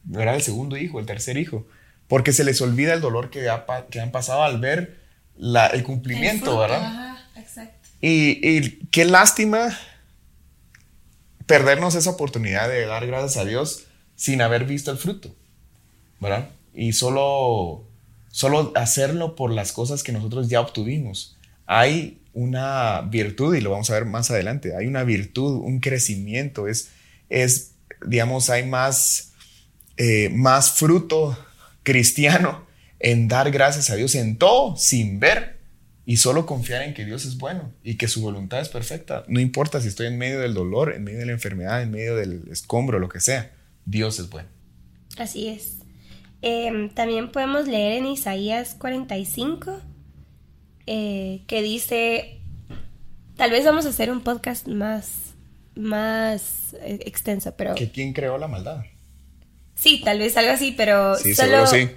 [0.03, 0.35] ¿verdad?
[0.35, 1.67] El segundo hijo, el tercer hijo,
[2.07, 3.47] porque se les olvida el dolor que,
[3.91, 4.97] que han pasado al ver
[5.35, 7.17] la, el cumplimiento, ¿verdad?
[8.01, 9.77] Y, y qué lástima
[11.47, 15.33] perdernos esa oportunidad de dar gracias a Dios sin haber visto el fruto,
[16.19, 16.49] ¿verdad?
[16.73, 17.87] Y solo,
[18.29, 21.37] solo hacerlo por las cosas que nosotros ya obtuvimos.
[21.65, 26.67] Hay una virtud, y lo vamos a ver más adelante, hay una virtud, un crecimiento,
[26.67, 26.89] es,
[27.29, 27.71] es
[28.05, 29.31] digamos, hay más,
[29.95, 31.37] eh, más fruto
[31.83, 32.67] cristiano
[32.99, 35.56] en dar gracias a Dios en todo sin ver
[36.09, 39.25] y solo confiar en que Dios es bueno y que su voluntad es perfecta.
[39.27, 42.15] No importa si estoy en medio del dolor, en medio de la enfermedad, en medio
[42.15, 43.51] del escombro, lo que sea,
[43.83, 44.47] Dios es bueno.
[45.17, 45.79] Así es.
[46.41, 49.81] Em, también podemos leer en Isaías 45
[50.85, 52.39] eh, que dice,
[53.35, 55.33] tal vez vamos a hacer un podcast más,
[55.75, 57.75] más eh, extenso, pero...
[57.75, 58.85] ¿Que quién creó la maldad?
[59.75, 61.89] Sí, tal vez algo así, pero sí, solo sí.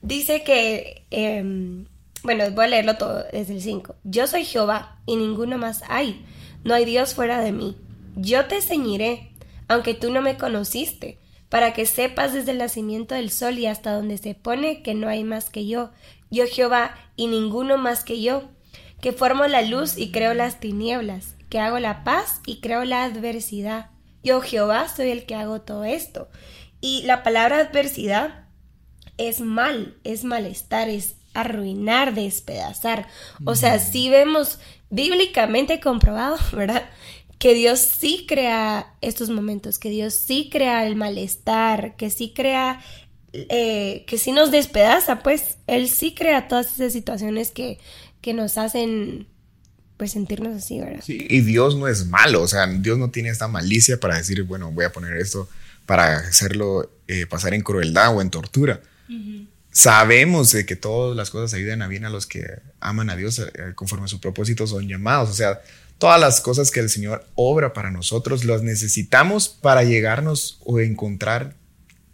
[0.00, 1.86] dice que em,
[2.22, 3.96] bueno, voy a leerlo todo desde el 5.
[4.04, 6.24] Yo soy Jehová y ninguno más hay.
[6.64, 7.76] No hay Dios fuera de mí.
[8.16, 9.32] Yo te ceñiré,
[9.68, 13.92] aunque tú no me conociste, para que sepas desde el nacimiento del sol y hasta
[13.92, 15.90] donde se pone que no hay más que yo.
[16.30, 18.50] Yo Jehová y ninguno más que yo,
[19.00, 23.04] que formo la luz y creo las tinieblas, que hago la paz y creo la
[23.04, 23.90] adversidad.
[24.22, 26.28] Yo Jehová soy el que hago todo esto.
[26.80, 28.46] Y la palabra adversidad
[29.16, 33.06] es mal, es malestar, es arruinar, despedazar.
[33.44, 34.58] O sea, si vemos
[34.90, 36.88] bíblicamente comprobado, ¿verdad?
[37.38, 42.80] Que Dios sí crea estos momentos, que Dios sí crea el malestar, que sí crea,
[43.32, 47.78] eh, que sí nos despedaza, pues Él sí crea todas esas situaciones que,
[48.20, 49.28] que nos hacen
[49.96, 51.02] pues sentirnos así, ¿verdad?
[51.04, 54.42] Sí, y Dios no es malo, o sea, Dios no tiene esta malicia para decir,
[54.44, 55.48] bueno, voy a poner esto
[55.86, 58.80] para hacerlo eh, pasar en crueldad o en tortura
[59.78, 62.44] sabemos de que todas las cosas ayudan a bien a los que
[62.80, 65.30] aman a Dios eh, conforme a su propósito son llamados.
[65.30, 65.60] O sea,
[65.98, 71.54] todas las cosas que el Señor obra para nosotros las necesitamos para llegarnos o encontrar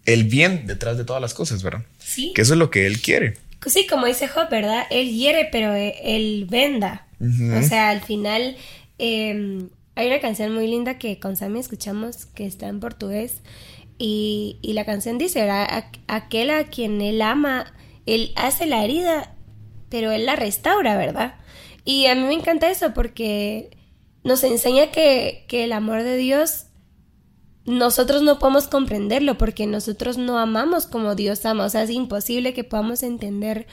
[0.05, 1.87] el bien detrás de todas las cosas, ¿verdad?
[1.99, 2.33] Sí.
[2.35, 3.39] Que eso es lo que Él quiere.
[3.65, 4.85] Sí, como dice Job, ¿verdad?
[4.91, 7.07] Él hiere, pero eh, Él venda.
[7.19, 8.59] O sea, al final
[8.99, 13.37] em, hay una canción muy linda que con Sammy escuchamos que está en portugués
[13.99, 15.85] y, la canción dice, ¿verdad?
[16.09, 17.73] Aquel a quien él ama,
[18.07, 19.35] él hace la herida,
[19.89, 21.37] pero él la restaura, ¿verdad?
[21.85, 23.77] Y a mí me encanta eso porque
[24.25, 26.67] nos enseña que, que el amor de Dios
[27.67, 31.65] nosotros no podemos comprenderlo porque nosotros no amamos como Dios ama.
[31.65, 33.67] O sea, es imposible que podamos entender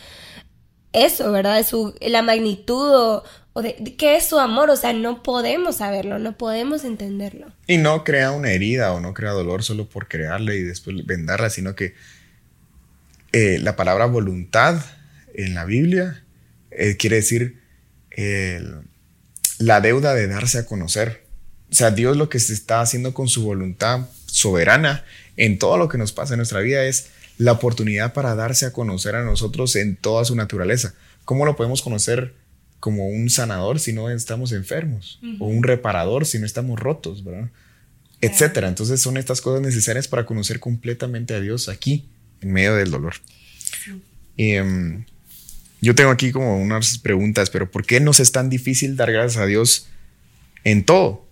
[0.93, 1.65] eso, ¿verdad?
[1.65, 3.23] Su, la magnitud o,
[3.53, 7.51] o de, qué es su amor, o sea, no podemos saberlo, no podemos entenderlo.
[7.67, 11.49] Y no crea una herida o no crea dolor solo por crearla y después vendarla,
[11.49, 11.93] sino que
[13.33, 14.83] eh, la palabra voluntad
[15.33, 16.23] en la Biblia
[16.71, 17.59] eh, quiere decir
[19.57, 21.23] la deuda de darse a conocer,
[21.71, 25.05] o sea, Dios lo que se está haciendo con su voluntad soberana
[25.37, 28.73] en todo lo que nos pasa en nuestra vida es la oportunidad para darse a
[28.73, 30.93] conocer a nosotros en toda su naturaleza.
[31.23, 32.33] ¿Cómo lo podemos conocer
[32.81, 35.19] como un sanador si no estamos enfermos?
[35.39, 37.49] O un reparador si no estamos rotos, ¿verdad?
[38.19, 38.67] Etcétera.
[38.67, 42.09] Entonces son estas cosas necesarias para conocer completamente a Dios aquí,
[42.41, 43.13] en medio del dolor.
[44.35, 45.05] Em,
[45.79, 49.41] yo tengo aquí como unas preguntas, pero ¿por qué nos es tan difícil dar gracias
[49.41, 49.87] a Dios
[50.63, 51.27] en todo?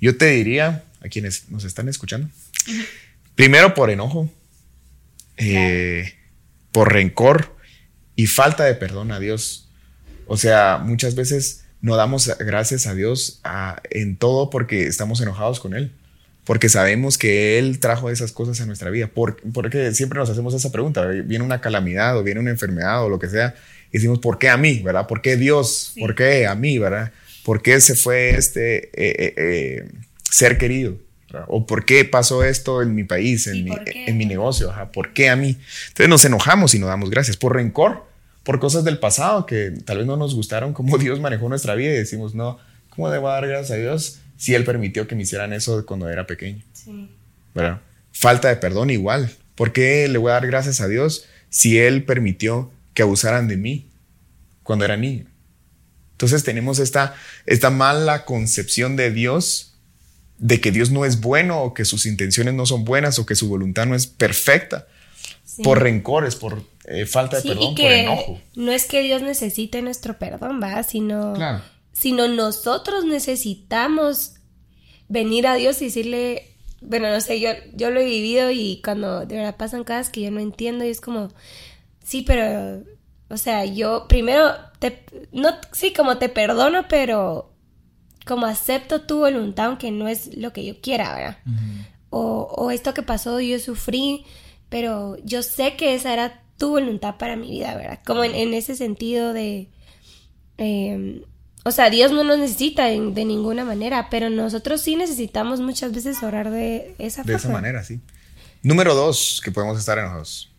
[0.00, 2.28] Yo te diría a quienes nos están escuchando,
[3.34, 4.30] primero por enojo,
[5.38, 6.12] eh,
[6.72, 7.56] por rencor
[8.16, 9.69] y falta de perdón a Dios.
[10.32, 13.40] O sea, muchas veces no damos gracias a Dios
[13.90, 15.90] en todo porque estamos enojados con Él
[16.44, 19.08] porque sabemos que Él trajo esas cosas a nuestra vida.
[19.52, 23.18] porque siempre nos hacemos esa pregunta, viene una calamidad o viene una enfermedad o lo
[23.18, 23.54] que sea,
[23.90, 24.80] y decimos, ¿por qué a mí?
[24.80, 25.06] ¿Verdad?
[25.06, 25.92] ¿Por qué Dios?
[25.98, 26.78] ¿Por qué a mí?
[26.78, 27.12] ¿Verdad?
[27.44, 29.88] ¿Por qué se fue este eh, eh, eh,
[30.28, 30.96] ser querido?
[31.46, 34.74] ¿O por qué pasó esto en mi país, en, mi, en mi, negocio?
[34.92, 35.56] ¿Por qué a mí?
[35.88, 38.09] Entonces nos enojamos y no damos gracias por rencor,
[38.50, 41.92] por cosas del pasado que tal vez no nos gustaron, cómo Dios manejó nuestra vida
[41.92, 42.58] y decimos, no,
[42.88, 46.26] ¿cómo debo dar gracias a Dios si Él permitió que me hicieran eso cuando era
[46.26, 46.60] pequeño?
[46.72, 47.08] Sí.
[47.54, 47.80] ¿Verdad?
[48.10, 49.30] Falta de perdón igual.
[49.54, 53.56] ¿Por qué le voy a dar gracias a Dios si Él permitió que abusaran de
[53.56, 53.88] mí
[54.64, 55.26] cuando era niño?
[56.10, 57.14] Entonces tenemos esta,
[57.46, 59.76] esta mala concepción de Dios,
[60.38, 63.36] de que Dios no es bueno o que sus intenciones no son buenas o que
[63.36, 64.88] su voluntad no es perfecta,
[65.62, 68.40] por rencores, por eh, falta de perdón, por enojo.
[68.54, 70.82] No es que Dios necesite nuestro perdón, ¿va?
[70.82, 71.34] Sino,
[71.92, 74.34] sino nosotros necesitamos
[75.08, 79.26] venir a Dios y decirle, bueno, no sé, yo, yo lo he vivido y cuando
[79.26, 81.28] de verdad pasan cosas que yo no entiendo y es como,
[82.02, 82.82] sí, pero
[83.30, 87.52] o sea, yo primero te, no, sí, como te perdono, pero
[88.26, 91.38] como acepto tu voluntad, aunque no es lo que yo quiera, ¿verdad?
[92.10, 94.24] o, esto que pasó, yo sufrí,
[94.70, 98.00] pero yo sé que esa era tu voluntad para mi vida, ¿verdad?
[98.06, 99.68] Como en, ese sentido de...
[100.56, 101.22] Em,
[101.64, 106.22] o sea, Dios no nos necesita de ninguna manera, pero nosotros sí necesitamos muchas veces
[106.22, 107.32] orar de esa forma.
[107.32, 108.00] De esa manera, sí.
[108.62, 110.50] Número dos, que podemos estar enojados.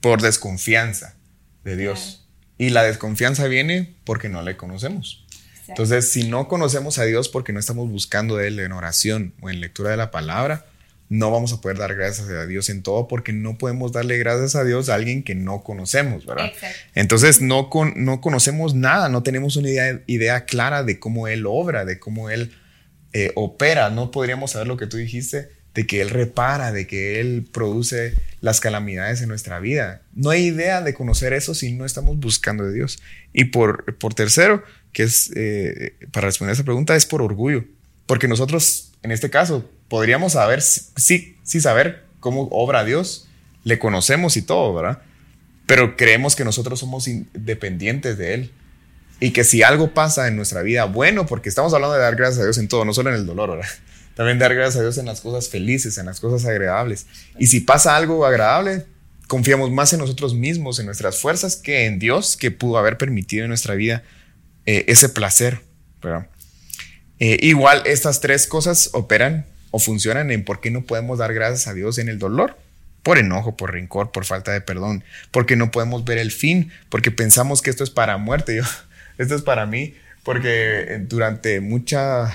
[0.00, 1.16] Por desconfianza
[1.64, 2.28] de Dios.
[2.56, 5.24] Y la desconfianza viene porque no le conocemos.
[5.68, 9.50] Entonces, si no conocemos a Dios porque no estamos buscando de Él en oración o
[9.50, 10.66] en lectura de la palabra,
[11.08, 14.54] no vamos a poder dar gracias a Dios en todo porque no podemos darle gracias
[14.56, 16.52] a Dios a alguien que no conocemos, ¿verdad?
[16.94, 21.84] Entonces, no, no conocemos nada, no tenemos una idea, idea, clara de cómo Él obra,
[21.84, 22.52] de cómo Él
[23.14, 23.88] eh, opera.
[23.90, 28.14] No podríamos saber lo que tú dijiste de que Él repara, de que Él produce
[28.40, 30.02] las calamidades en nuestra vida.
[30.12, 33.00] No hay idea de conocer eso si no estamos buscando de Dios.
[33.32, 37.64] Y por, por tercero, que es, eh, para responder a esa pregunta, es por orgullo.
[38.06, 43.28] Porque nosotros, en este caso, podríamos saber, sí, sí saber cómo obra Dios,
[43.64, 45.02] le conocemos y todo, ¿verdad?
[45.66, 48.52] Pero creemos que nosotros somos independientes de Él.
[49.20, 52.40] Y que si algo pasa en nuestra vida, bueno, porque estamos hablando de dar gracias
[52.40, 53.68] a Dios en todo, no solo en el dolor, ¿verdad?
[54.14, 57.06] También dar gracias a Dios en las cosas felices, en las cosas agradables.
[57.38, 58.86] Y si pasa algo agradable,
[59.26, 63.44] confiamos más en nosotros mismos, en nuestras fuerzas, que en Dios, que pudo haber permitido
[63.44, 64.02] en nuestra vida
[64.66, 65.60] eh, ese placer.
[67.18, 69.46] Eh, igual, estas tres cosas operan
[69.78, 72.58] o funcionan en por qué no podemos dar gracias a Dios en el dolor.
[73.04, 77.10] Por enojo, por rencor, por falta de perdón, porque no podemos ver el fin, porque
[77.10, 78.56] pensamos que esto es para muerte.
[78.56, 78.64] Yo,
[79.18, 82.34] esto es para mí, porque durante mucha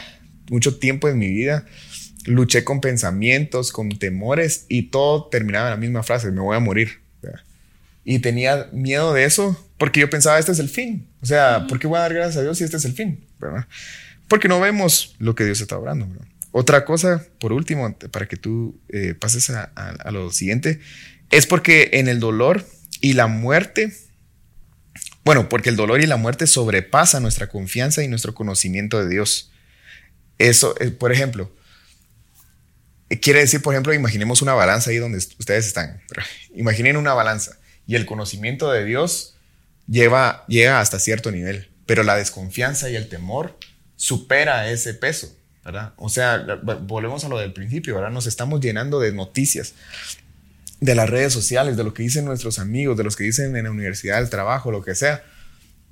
[0.49, 1.65] mucho tiempo en mi vida
[2.25, 6.59] luché con pensamientos, con temores y todo terminaba en la misma frase, me voy a
[6.59, 7.01] morir.
[8.05, 11.07] Y tenía miedo de eso porque yo pensaba, este es el fin.
[11.21, 13.23] O sea, ¿por qué voy a dar gracias a Dios si este es el fin?
[14.27, 16.07] Porque no vemos lo que Dios está obrando.
[16.55, 20.79] Otra cosa, por último, para que tú eh, pases a, lo siguiente,
[21.31, 22.63] es porque en el dolor
[23.01, 23.91] y la muerte,
[25.25, 29.51] bueno, porque el dolor y la muerte sobrepasan nuestra confianza y nuestro conocimiento de Dios.
[30.37, 31.51] Eso, eh, por ejemplo,
[33.09, 36.03] eh, quiere decir, por ejemplo, imaginemos una balanza ahí donde ustedes están.
[36.53, 39.37] Imaginen una balanza y el conocimiento de Dios
[39.87, 43.57] lleva, llega hasta cierto nivel, pero la desconfianza y el temor
[43.95, 45.93] supera ese peso, ¿verdad?
[45.97, 48.11] O sea, volvemos a lo del principio, ¿verdad?
[48.11, 49.73] Nos estamos llenando de noticias,
[50.79, 53.63] de las redes sociales, de lo que dicen nuestros amigos, de los que dicen en
[53.63, 55.23] la universidad, el trabajo, lo que sea,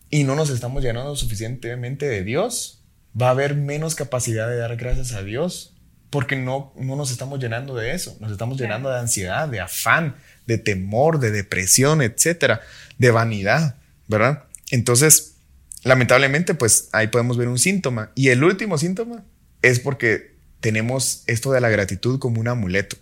[0.10, 2.82] y no nos estamos llenando suficientemente de Dios
[3.20, 5.74] va a haber menos capacidad de dar gracias a Dios
[6.10, 10.16] porque no, no nos estamos llenando de eso, nos estamos llenando de ansiedad, de afán,
[10.46, 12.62] de temor, de depresión, etcétera,
[12.98, 14.44] de vanidad, ¿verdad?
[14.72, 15.36] Entonces,
[15.84, 18.12] lamentablemente, pues ahí podemos ver un síntoma.
[18.14, 19.24] Y el último síntoma
[19.62, 22.98] es porque tenemos esto de la gratitud como un amuleto,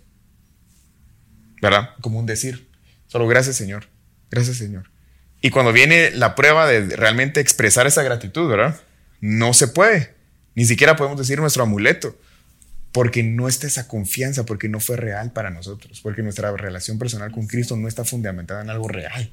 [1.60, 1.90] ¿verdad?
[2.00, 2.68] Como un decir.
[3.06, 3.86] Solo gracias Señor,
[4.30, 4.90] gracias Señor.
[5.42, 8.80] Y cuando viene la prueba de realmente expresar esa gratitud, ¿verdad?
[9.20, 10.14] No se puede.
[10.54, 12.16] Ni siquiera podemos decir nuestro amuleto,
[12.92, 17.30] porque no está esa confianza, porque no fue real para nosotros, porque nuestra relación personal
[17.30, 19.32] con Cristo no está fundamentada en algo real.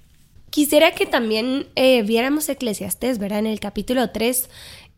[0.49, 3.39] Quisiera que también eh, viéramos Eclesiastés, ¿verdad?
[3.39, 4.49] En el capítulo 3,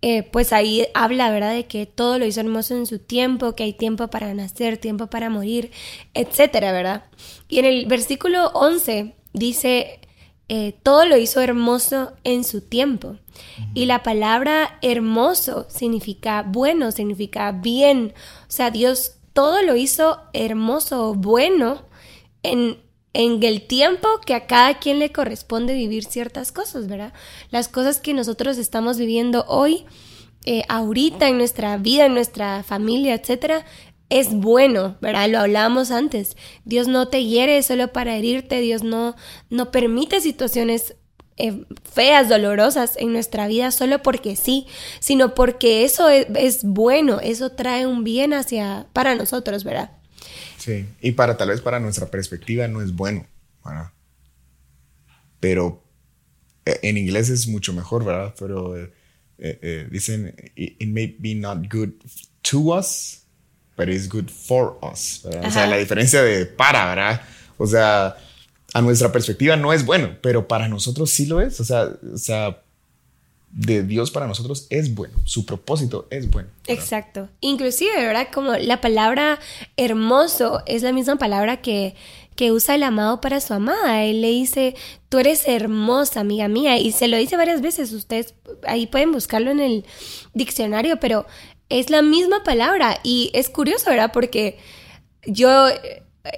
[0.01, 1.53] eh, pues ahí habla, ¿verdad?
[1.53, 5.07] De que todo lo hizo hermoso en su tiempo, que hay tiempo para nacer, tiempo
[5.07, 5.71] para morir,
[6.13, 7.03] etcétera, ¿verdad?
[7.49, 9.99] Y en el versículo 11 dice,
[10.47, 13.17] eh, todo lo hizo hermoso en su tiempo.
[13.73, 18.13] Y la palabra hermoso significa bueno, significa bien.
[18.43, 21.83] O sea, Dios todo lo hizo hermoso, bueno,
[22.41, 22.77] en,
[23.13, 27.13] en el tiempo que a cada quien le corresponde vivir ciertas cosas, ¿verdad?
[27.49, 29.85] Las cosas que nosotros estamos viviendo hoy,
[30.45, 33.65] eh, ahorita en nuestra vida, en nuestra familia, etcétera,
[34.09, 35.29] es bueno, ¿verdad?
[35.29, 36.35] Lo hablábamos antes.
[36.65, 39.15] Dios no te hiere solo para herirte, Dios no,
[39.49, 40.95] no permite situaciones
[41.37, 44.67] eh, feas, dolorosas en nuestra vida solo porque sí,
[44.99, 49.98] sino porque eso es, es, bueno, eso trae un bien hacia para nosotros, ¿verdad?
[50.59, 53.25] Sí, y para tal vez para nuestra perspectiva no es bueno,
[53.63, 53.91] ¿verdad?
[55.39, 55.83] Pero
[56.65, 58.35] eh, en inglés es mucho mejor, ¿verdad?
[58.37, 58.91] Pero eh,
[59.37, 61.91] eh, dicen, it may be not good
[62.41, 63.23] to us,
[63.77, 65.21] but it's good for us.
[65.23, 65.45] ¿verdad?
[65.47, 67.21] O sea, la diferencia de para, ¿verdad?
[67.57, 68.17] O sea,
[68.73, 71.59] a nuestra perspectiva no es bueno, pero para nosotros sí lo es.
[71.61, 72.61] O sea, o sea
[73.51, 76.49] de Dios para nosotros es bueno, su propósito es bueno.
[76.67, 77.29] Exacto.
[77.41, 78.27] Inclusive, ¿verdad?
[78.31, 79.39] Como la palabra
[79.75, 81.95] hermoso es la misma palabra que,
[82.35, 84.03] que usa el amado para su amada.
[84.03, 84.75] Él le dice,
[85.09, 87.91] tú eres hermosa, amiga mía, y se lo dice varias veces.
[87.91, 88.35] Ustedes
[88.67, 89.85] ahí pueden buscarlo en el
[90.33, 91.25] diccionario, pero
[91.69, 94.11] es la misma palabra y es curioso, ¿verdad?
[94.13, 94.57] Porque
[95.25, 95.67] yo,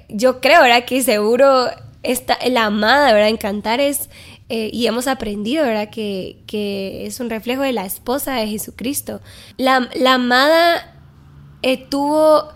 [0.08, 0.84] yo creo, ¿verdad?
[0.84, 1.68] Que seguro
[2.02, 3.28] esta, la amada, ¿verdad?
[3.28, 4.08] Encantar es
[4.54, 5.88] eh, y hemos aprendido, ¿verdad?
[5.88, 9.22] Que, que, es un reflejo de la esposa de Jesucristo.
[9.56, 10.94] La, la amada
[11.62, 12.50] eh, tuvo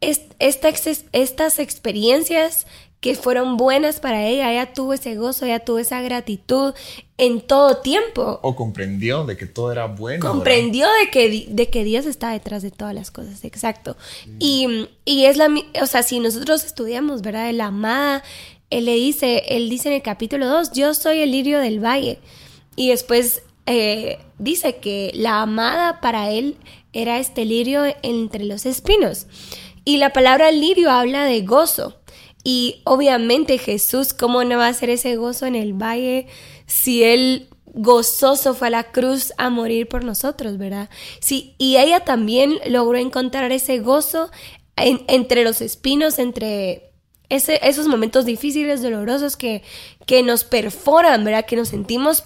[0.00, 0.70] esta,
[1.12, 2.66] estas experiencias
[3.00, 6.72] que fueron buenas para ella, ella tuvo ese gozo, ella tuvo esa gratitud
[7.18, 8.40] en todo tiempo.
[8.42, 10.26] O comprendió de que todo era bueno.
[10.26, 13.98] Comprendió de que, de que Dios está detrás de todas las cosas, exacto.
[14.26, 14.36] Mm.
[14.38, 15.50] Y, y, es la,
[15.82, 17.52] o sea, si nosotros estudiamos, ¿verdad?
[17.52, 18.22] La amada
[18.72, 22.18] él le dice, él dice en el capítulo 2, yo soy el lirio del valle.
[22.74, 26.56] Y después eh, dice que la amada para él
[26.94, 29.26] era este lirio entre los espinos.
[29.84, 32.00] Y la palabra lirio habla de gozo.
[32.44, 36.26] Y obviamente Jesús, ¿cómo no va a ser ese gozo en el valle
[36.66, 40.88] si él gozoso fue a la cruz a morir por nosotros, ¿verdad?
[41.20, 44.30] Sí, y ella también logró encontrar ese gozo
[44.76, 46.91] entre los espinos, entre
[47.32, 49.62] esos momentos difíciles, dolorosos que,
[50.06, 51.46] que nos perforan, ¿verdad?
[51.46, 52.24] Que nos sentimos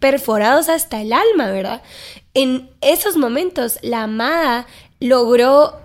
[0.00, 1.82] perforados hasta el alma, ¿verdad?
[2.34, 4.66] En esos momentos la amada
[4.98, 5.80] logró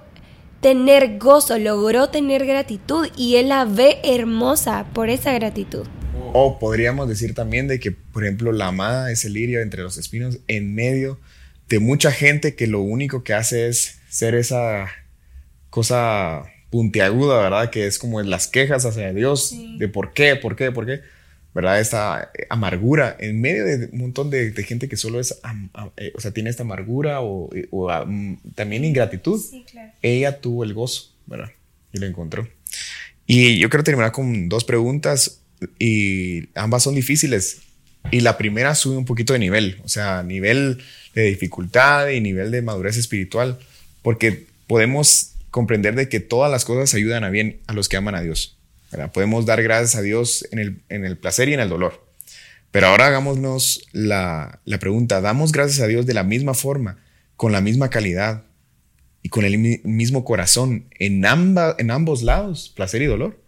[0.61, 5.85] tener gozo, logró tener gratitud y él la ve hermosa por esa gratitud.
[6.33, 9.97] O podríamos decir también de que, por ejemplo, la amada es el lirio entre los
[9.97, 11.19] espinos en medio
[11.69, 14.87] de mucha gente que lo único que hace es ser esa
[15.69, 17.69] cosa puntiaguda, ¿verdad?
[17.69, 21.01] Que es como las quejas hacia Dios de por qué, por qué, por qué,
[21.53, 21.79] ¿verdad?
[21.79, 25.39] Esta amargura en medio de un montón de, gente que solo es,
[25.97, 27.49] eh, o sea, tiene esta amargura o,
[28.55, 29.41] también ingratitud.
[30.01, 31.51] Ella tuvo el gozo, ¿verdad?
[31.93, 32.47] Y lo encontró.
[33.25, 35.41] Y yo quiero terminar con dos preguntas
[35.79, 37.61] y ambas son difíciles.
[38.11, 40.81] Y la primera sube un poquito de nivel, o sea, nivel
[41.13, 43.59] de dificultad y nivel de madurez espiritual,
[44.01, 48.13] porque podemos comprender de que todas las cosas ayudan a bien a los que aman
[48.13, 48.59] a Dios.
[49.11, 52.05] Podemos dar gracias a Dios en el, en el, placer y en el dolor.
[52.69, 56.99] Pero ahora hagámonos la, la pregunta, ¿damos gracias a Dios de la misma forma,
[57.35, 58.43] con la misma calidad
[59.23, 63.41] y con el mismo corazón en, en ambos lados, placer y dolor?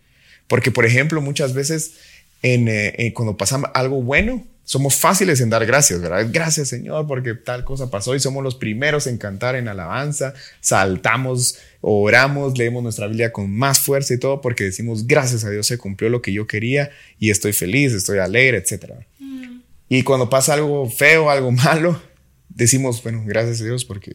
[0.48, 1.94] Porque, por ejemplo, muchas veces
[2.42, 6.28] en, eh, cuando pasa algo bueno, somos fáciles en dar gracias, ¿verdad?
[6.32, 11.58] Gracias Señor porque tal cosa pasó y somos los primeros en cantar en alabanza, saltamos,
[11.82, 15.78] oramos, leemos nuestra Biblia con más fuerza y todo porque decimos gracias a Dios se
[15.78, 18.94] cumplió lo que yo quería y estoy feliz, estoy alegre, etc.
[19.20, 19.60] Mm.
[19.88, 22.02] Y cuando pasa algo feo, algo malo,
[22.50, 24.14] decimos, bueno, gracias a Dios porque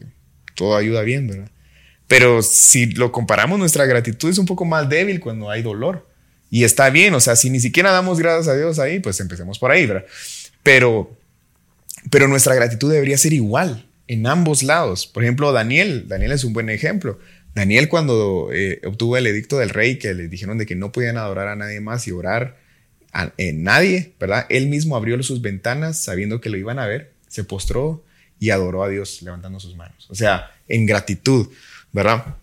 [0.55, 1.49] todo ayuda bien, ¿verdad?
[2.07, 6.07] Pero si lo comparamos, nuestra gratitud es un poco más débil cuando hay dolor.
[6.51, 9.57] Y está bien, o sea, si ni siquiera damos gracias a Dios ahí, pues empecemos
[9.57, 10.05] por ahí, ¿verdad?
[10.61, 11.17] Pero,
[12.11, 15.07] pero nuestra gratitud debería ser igual en ambos lados.
[15.07, 17.19] Por ejemplo, Daniel, Daniel es un buen ejemplo.
[17.55, 21.17] Daniel cuando eh, obtuvo el edicto del rey que le dijeron de que no podían
[21.17, 22.57] adorar a nadie más y orar
[23.37, 24.45] en nadie, ¿verdad?
[24.49, 28.03] Él mismo abrió sus ventanas sabiendo que lo iban a ver, se postró
[28.41, 30.05] y adoró a Dios levantando sus manos.
[30.09, 31.47] O sea, en gratitud,
[31.93, 32.35] ¿verdad?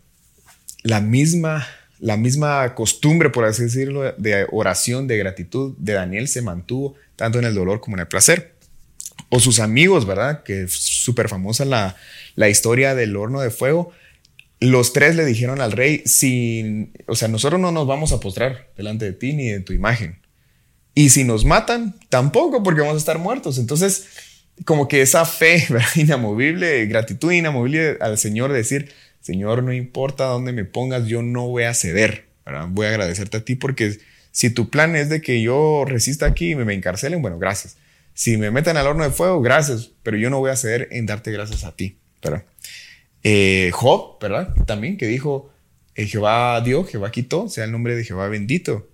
[0.83, 1.67] La misma,
[2.01, 7.39] la misma costumbre, por así decirlo, de oración, de gratitud de Daniel se mantuvo tanto
[7.39, 8.55] en el dolor como en el placer.
[9.29, 10.43] O sus amigos, ¿verdad?
[10.43, 11.97] Que es súper famosa la,
[12.35, 13.93] la historia del horno de fuego.
[14.63, 18.71] Los tres le dijeron al rey, sin, o sea, nosotros no nos vamos a postrar
[18.77, 20.21] delante de ti ni de tu imagen.
[20.95, 23.59] Y si nos matan, tampoco, porque vamos a estar muertos.
[23.59, 24.07] Entonces,
[24.65, 30.65] como que esa fe inamovible, gratitud inamovible al Señor, decir, Señor, no importa dónde me
[30.65, 32.29] pongas, yo no voy a ceder.
[32.69, 33.99] Voy a agradecerte a ti porque
[34.31, 37.79] si tu plan es de que yo resista aquí y me encarcelen, bueno, gracias.
[38.15, 41.07] Si me meten al horno de fuego, gracias, pero yo no voy a ceder en
[41.07, 41.99] darte gracias a ti.
[42.23, 42.45] ¿verdad?
[43.23, 44.55] Eh, Job, ¿verdad?
[44.67, 45.51] También que dijo,
[45.95, 48.89] eh, Jehová dio, Jehová quitó, sea el nombre de Jehová bendito.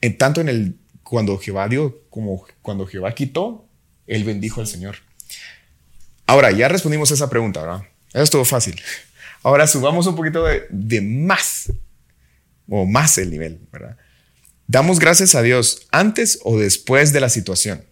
[0.00, 3.66] En, tanto en el cuando Jehová dio como cuando Jehová quitó,
[4.06, 4.96] él bendijo al Señor.
[6.26, 7.82] Ahora, ya respondimos a esa pregunta, ¿verdad?
[8.12, 8.80] Eso estuvo fácil.
[9.42, 11.72] Ahora subamos un poquito de, de más
[12.68, 13.96] o más el nivel, ¿verdad?
[14.66, 17.84] ¿Damos gracias a Dios antes o después de la situación?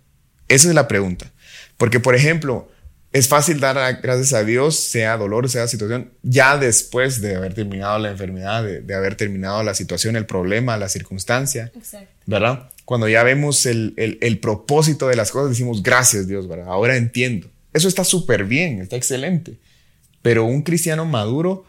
[0.47, 1.33] Esa es la pregunta.
[1.77, 2.71] Porque, por ejemplo,
[3.13, 7.99] es fácil dar gracias a Dios, sea dolor, sea situación, ya después de haber terminado
[7.99, 12.09] la enfermedad, de, haber terminado la situación, el problema, la circunstancia, Exacto.
[12.27, 12.71] ¿verdad?
[12.85, 16.69] Cuando ya vemos el, el, propósito de las cosas, decimos, gracias Dios, ¿verdad?
[16.69, 17.49] Ahora entiendo.
[17.73, 19.59] Eso está súper bien, está excelente.
[20.23, 21.67] Pero un cristiano maduro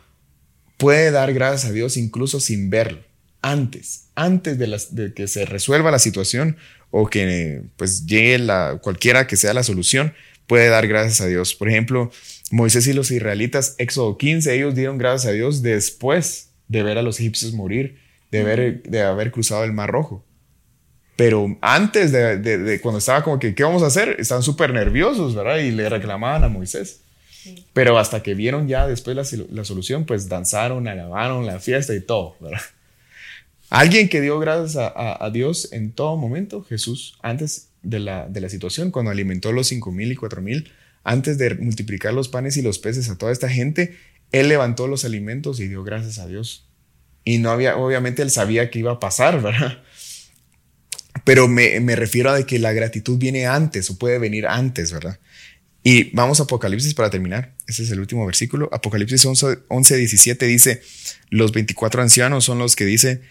[0.78, 3.10] puede dar gracias a Dios incluso sin verlo
[3.42, 6.58] antes, antes de, que se resuelva la situación
[6.92, 10.14] o que pues llegue la, cualquiera que sea la solución,
[10.50, 11.54] puede dar gracias a Dios.
[11.54, 12.12] Por ejemplo,
[12.50, 17.04] Moisés y los israelitas, Éxodo 15, ellos dieron gracias a Dios después de ver a
[17.04, 18.00] los egipcios morir,
[18.32, 20.26] de, ver, de haber cruzado el Mar Rojo.
[21.16, 24.16] Pero antes de, cuando estaba como que, ¿qué vamos a hacer?
[24.18, 25.60] Estaban súper nerviosos, ¿verdad?
[25.60, 27.02] Y le reclamaban a Moisés.
[27.74, 32.02] Pero hasta que vieron ya después la, la, solución, pues danzaron, alabaron la fiesta y
[32.02, 32.62] todo, ¿verdad?
[33.70, 38.50] Alguien que dio gracias a, Dios en todo momento, Jesús, antes de la, de la
[38.50, 40.72] situación, cuando alimentó los cinco mil y cuatro mil,
[41.04, 43.98] antes de multiplicar los panes y los peces a toda esta gente,
[44.32, 46.68] él levantó los alimentos y dio gracias a Dios.
[47.24, 49.82] Y no había, obviamente él sabía que iba a pasar, ¿verdad?
[51.24, 54.92] Pero me, me refiero a de que la gratitud viene antes o puede venir antes,
[54.92, 55.20] ¿verdad?
[55.84, 57.56] Y vamos a Apocalipsis para terminar.
[57.68, 58.70] Ese es el último versículo.
[58.72, 60.82] Apocalipsis 11, 11 17 dice,
[61.30, 63.22] los 24 ancianos son los que dice,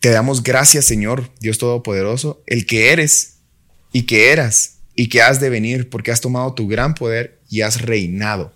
[0.00, 3.39] te damos gracias, Señor, Dios Todopoderoso, el que eres
[3.92, 7.62] y que eras y que has de venir, porque has tomado tu gran poder y
[7.62, 8.52] has reinado.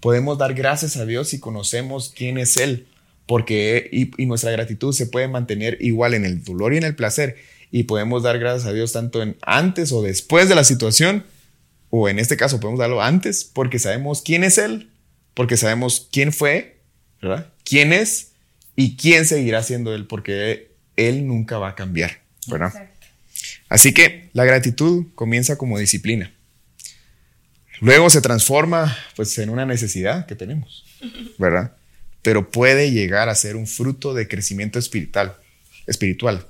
[0.00, 2.86] Podemos dar gracias a Dios si conocemos quién es Él,
[3.26, 7.36] porque y, nuestra gratitud se puede mantener igual en el dolor y en el placer,
[7.70, 11.24] y podemos dar gracias a Dios tanto en antes o después de la situación,
[11.90, 14.90] o en este caso podemos darlo antes, porque sabemos quién es Él,
[15.34, 16.80] porque sabemos quién fue,
[17.20, 17.52] ¿verdad?
[17.64, 18.32] ¿Quién es?
[18.76, 22.72] Y quién seguirá siendo Él, porque él nunca va a cambiar, ¿verdad?
[23.68, 26.32] Así que la gratitud comienza como disciplina.
[27.80, 30.84] Luego se transforma pues en una necesidad que tenemos,
[31.38, 31.76] ¿verdad?
[32.22, 35.36] Pero puede llegar a ser un fruto de crecimiento espiritual.
[35.86, 36.46] espiritual.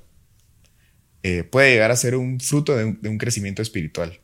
[1.22, 4.18] Eh, puede llegar a ser un fruto de un, crecimiento espiritual.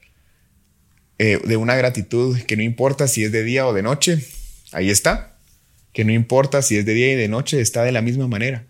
[1.18, 4.22] Eh, de una gratitud que no importa si es de día o de noche,
[4.72, 5.38] ahí está.
[5.92, 8.66] Que no importa si es de día y de noche, está de la misma manera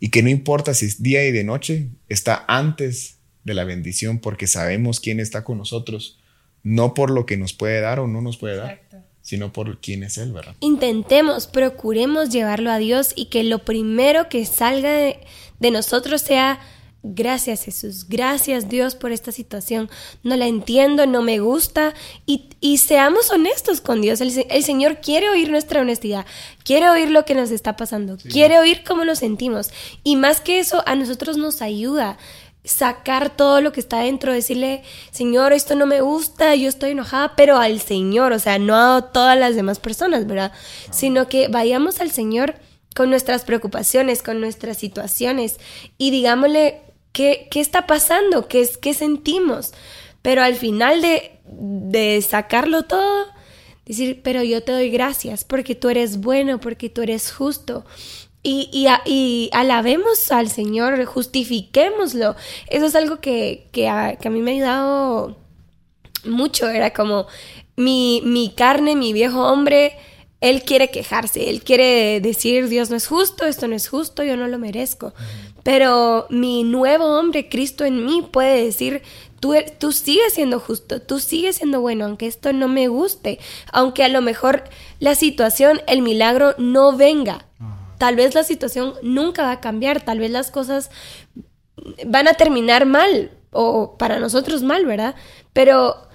[0.00, 4.18] y que no importa si es día y de noche, está antes de la bendición
[4.18, 6.18] porque sabemos quién está con nosotros,
[6.62, 8.80] no por lo que nos puede dar o no nos puede dar,
[9.22, 10.54] sino por quién es Él, ¿verdad?
[10.60, 15.18] Intentemos, procuremos llevarlo a Dios y que lo primero que salga de,
[15.58, 16.60] de nosotros sea
[17.02, 19.88] Gracias Jesús, gracias Dios por esta situación.
[20.22, 21.94] No la entiendo, no me gusta
[22.26, 24.20] y, y seamos honestos con Dios.
[24.20, 26.26] El, Señor quiere oír nuestra honestidad,
[26.62, 29.70] quiere oír lo que nos está pasando, quiere oír cómo nos sentimos
[30.04, 32.18] y más que eso a nosotros nos ayuda
[32.64, 37.34] sacar todo lo que está dentro, decirle, Señor, esto no me gusta, yo estoy enojada,
[37.36, 40.52] pero al Señor, o sea, no a todas las demás personas, ¿verdad?
[40.90, 42.56] Sino que vayamos al Señor
[42.94, 45.58] con nuestras preocupaciones, con nuestras situaciones
[45.96, 46.82] y digámosle
[47.12, 48.46] ¿Qué, está pasando?
[48.46, 49.72] ¿Qué, ¿Qué sentimos?
[50.22, 53.26] Pero al final de, de sacarlo todo,
[53.84, 57.84] decir, pero yo te doy gracias porque tú eres bueno, porque tú eres justo.
[58.42, 62.36] Y, y, y, alabemos al Señor, justifiquémoslo.
[62.68, 65.36] Eso es algo que, que, a, que a mí me ha ayudado
[66.24, 66.68] mucho.
[66.68, 67.26] Era como
[67.76, 69.96] mi, mi carne, mi viejo hombre,
[70.40, 74.36] él quiere quejarse, él quiere decir, Dios no es justo, esto no es justo, yo
[74.36, 75.12] no lo merezco.
[75.62, 79.02] Pero mi nuevo hombre, Cristo en mí, puede decir,
[79.38, 83.38] tú, er, tú sigues siendo justo, tú sigues siendo bueno, aunque esto no me guste,
[83.70, 84.64] aunque a lo mejor
[84.98, 87.46] la situación, el milagro no venga.
[88.00, 90.90] Tal vez la situación nunca va a cambiar, tal vez las cosas
[92.06, 95.14] van a terminar mal o para nosotros mal, ¿verdad?
[95.52, 96.08] Pero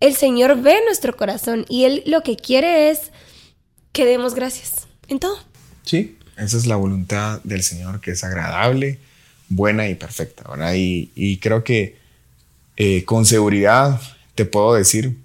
[0.00, 3.10] el Señor ve nuestro corazón y Él lo que quiere es
[3.92, 5.38] que demos gracias en todo.
[5.84, 8.98] Sí, esa es la voluntad del Señor que es agradable,
[9.50, 10.72] buena y perfecta, ¿verdad?
[10.74, 11.98] Y, creo que
[12.78, 14.00] eh, con seguridad
[14.34, 15.18] te puedo decir,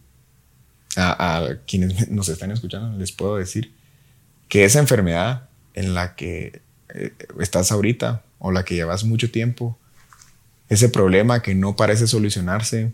[0.98, 3.74] a, quienes nos están escuchando, les puedo decir
[4.50, 9.78] que esa enfermedad en la que eh, estás ahorita o la que llevas mucho tiempo,
[10.69, 12.93] ese problema que no parece solucionarse,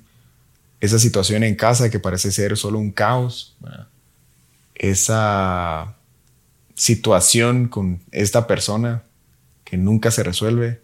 [0.81, 3.55] esa situación en casa que parece ser solo un caos,
[4.75, 5.95] esa
[6.75, 9.03] situación con esta persona
[9.63, 10.81] que nunca se resuelve,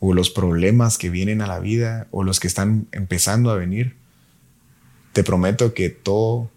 [0.00, 3.94] o los problemas que vienen a la vida, o los que están empezando a venir,
[5.12, 6.50] te prometo que todo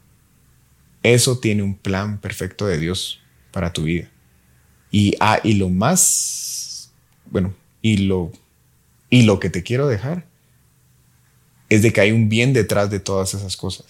[1.04, 4.10] eso tiene un plan perfecto de Dios para tu vida.
[4.96, 6.90] Y, ah, y lo más,
[7.30, 8.32] bueno, y lo,
[9.10, 10.24] y lo que te quiero dejar
[11.68, 13.88] es de que hay un bien detrás de todas esas cosas.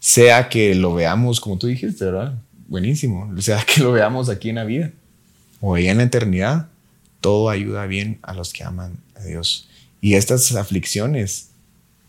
[0.00, 2.38] Sea que lo veamos como tú dijiste, ¿verdad?
[2.66, 3.30] Buenísimo.
[3.42, 4.90] Sea que lo veamos aquí en la vida
[5.60, 6.68] o allá en la eternidad,
[7.20, 9.68] todo ayuda bien a los que aman a Dios.
[10.00, 11.50] Y estas aflicciones,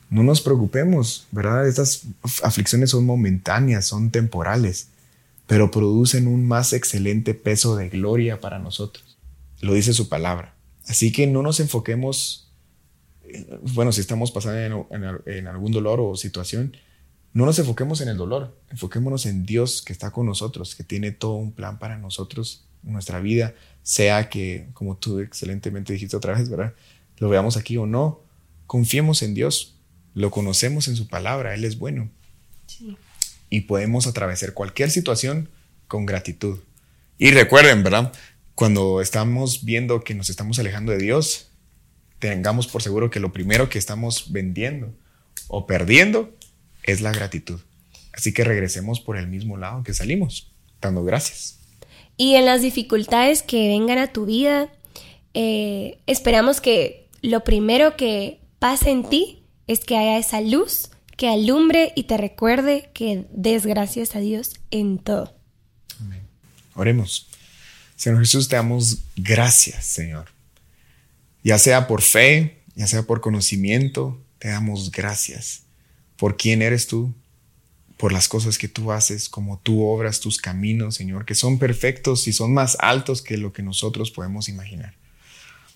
[0.10, 1.68] no nos preocupemos, ¿verdad?
[1.68, 2.04] Estas
[2.42, 4.88] aflicciones son momentáneas, son temporales,
[5.48, 9.18] pero producen un más excelente peso de gloria para nosotros.
[9.62, 10.56] Lo dice su palabra.
[10.88, 12.46] Así que no nos enfoquemos
[13.74, 14.88] bueno, si estamos pasando
[15.26, 16.76] en, algún dolor o situación,
[17.34, 21.12] no nos enfoquemos en el dolor, enfoquémonos en Dios que está con nosotros, que tiene
[21.12, 26.50] todo un plan para nosotros, nuestra vida, sea que, como tú excelentemente dijiste otra vez,
[26.50, 26.74] ¿verdad?
[27.18, 28.22] Lo veamos aquí o no,
[28.68, 29.76] confiemos en Dios,
[30.14, 32.10] lo conocemos en su palabra, Él es bueno.
[33.50, 35.50] Y podemos atravesar cualquier situación
[35.88, 36.60] con gratitud.
[37.18, 38.12] Y recuerden, ¿verdad?
[38.56, 41.50] Cuando estamos viendo que nos estamos alejando de Dios,
[42.20, 44.94] tengamos por seguro que lo primero que estamos vendiendo
[45.48, 46.34] o perdiendo
[46.84, 47.60] es la gratitud.
[48.14, 51.60] Así que regresemos por el mismo lado que salimos, dando gracias.
[52.18, 54.70] Y en las dificultades que vengan a tu vida,
[55.34, 61.28] eh, esperamos que lo primero que pase en ti es que haya esa luz que
[61.28, 65.34] alumbre y te recuerde que des gracias a Dios en todo.
[66.00, 66.22] Amén.
[66.76, 67.28] Oremos.
[67.96, 70.36] Señor Jesús, te damos gracias, Señor
[71.46, 75.62] ya sea por fe, ya sea por conocimiento, te damos gracias
[76.18, 77.14] por quién eres tú,
[77.98, 82.28] por las cosas que tú haces, como tú obras tus caminos, Señor, que son perfectos
[82.28, 84.96] y son más altos que lo que nosotros podemos imaginar.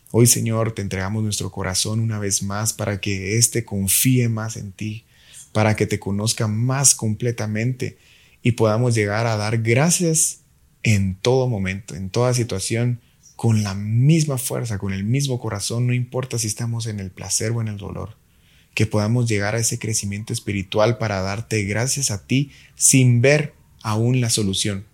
[0.09, 4.71] Hoy, Señor, te entregamos nuestro corazón una vez más para que éste confíe más en
[4.71, 5.05] ti,
[5.51, 7.97] para que te conozca más completamente
[8.41, 10.41] y podamos llegar a dar gracias
[10.83, 13.01] en todo momento, en toda situación,
[13.35, 17.51] con la misma fuerza, con el mismo corazón, no importa si estamos en el placer
[17.51, 18.17] o en el dolor,
[18.73, 24.19] que podamos llegar a ese crecimiento espiritual para darte gracias a ti sin ver aún
[24.19, 24.85] la solución,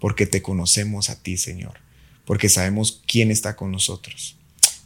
[0.00, 1.80] porque te conocemos a ti, Señor,
[2.26, 4.36] porque sabemos quién está con nosotros.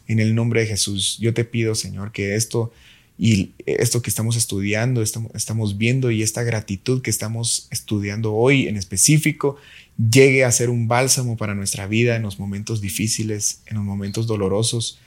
[0.07, 2.71] En el nombre de Jesús, yo te pido, Señor, que esto
[3.21, 8.77] y esto que estamos estudiando, estamos, viendo y esta gratitud que estamos estudiando hoy en
[8.77, 9.57] específico
[9.97, 14.25] llegue a ser un bálsamo para nuestra vida en los momentos difíciles, en los momentos
[14.25, 14.99] dolorosos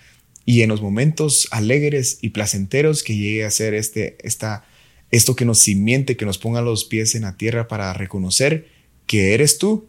[0.45, 4.67] y en los momentos alegres y placenteros que llegue a ser este, esta,
[5.11, 8.69] esto que nos simiente, que nos ponga los pies en la tierra para reconocer
[9.07, 9.87] que eres tú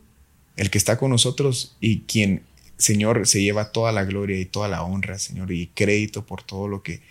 [0.56, 2.44] el que está con nosotros y quien,
[2.78, 6.70] Señor, se lleva toda la gloria y toda la honra, Señor, y crédito por todo
[6.70, 7.02] lo que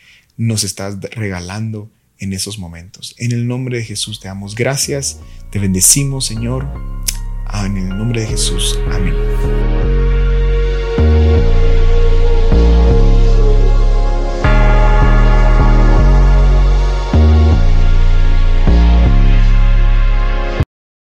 [0.47, 3.15] nos estás regalando en esos momentos.
[3.19, 5.21] En el nombre de Jesús te damos gracias,
[5.51, 6.67] te bendecimos Señor.
[7.65, 8.79] En el nombre de Jesús.
[8.91, 10.12] Amén.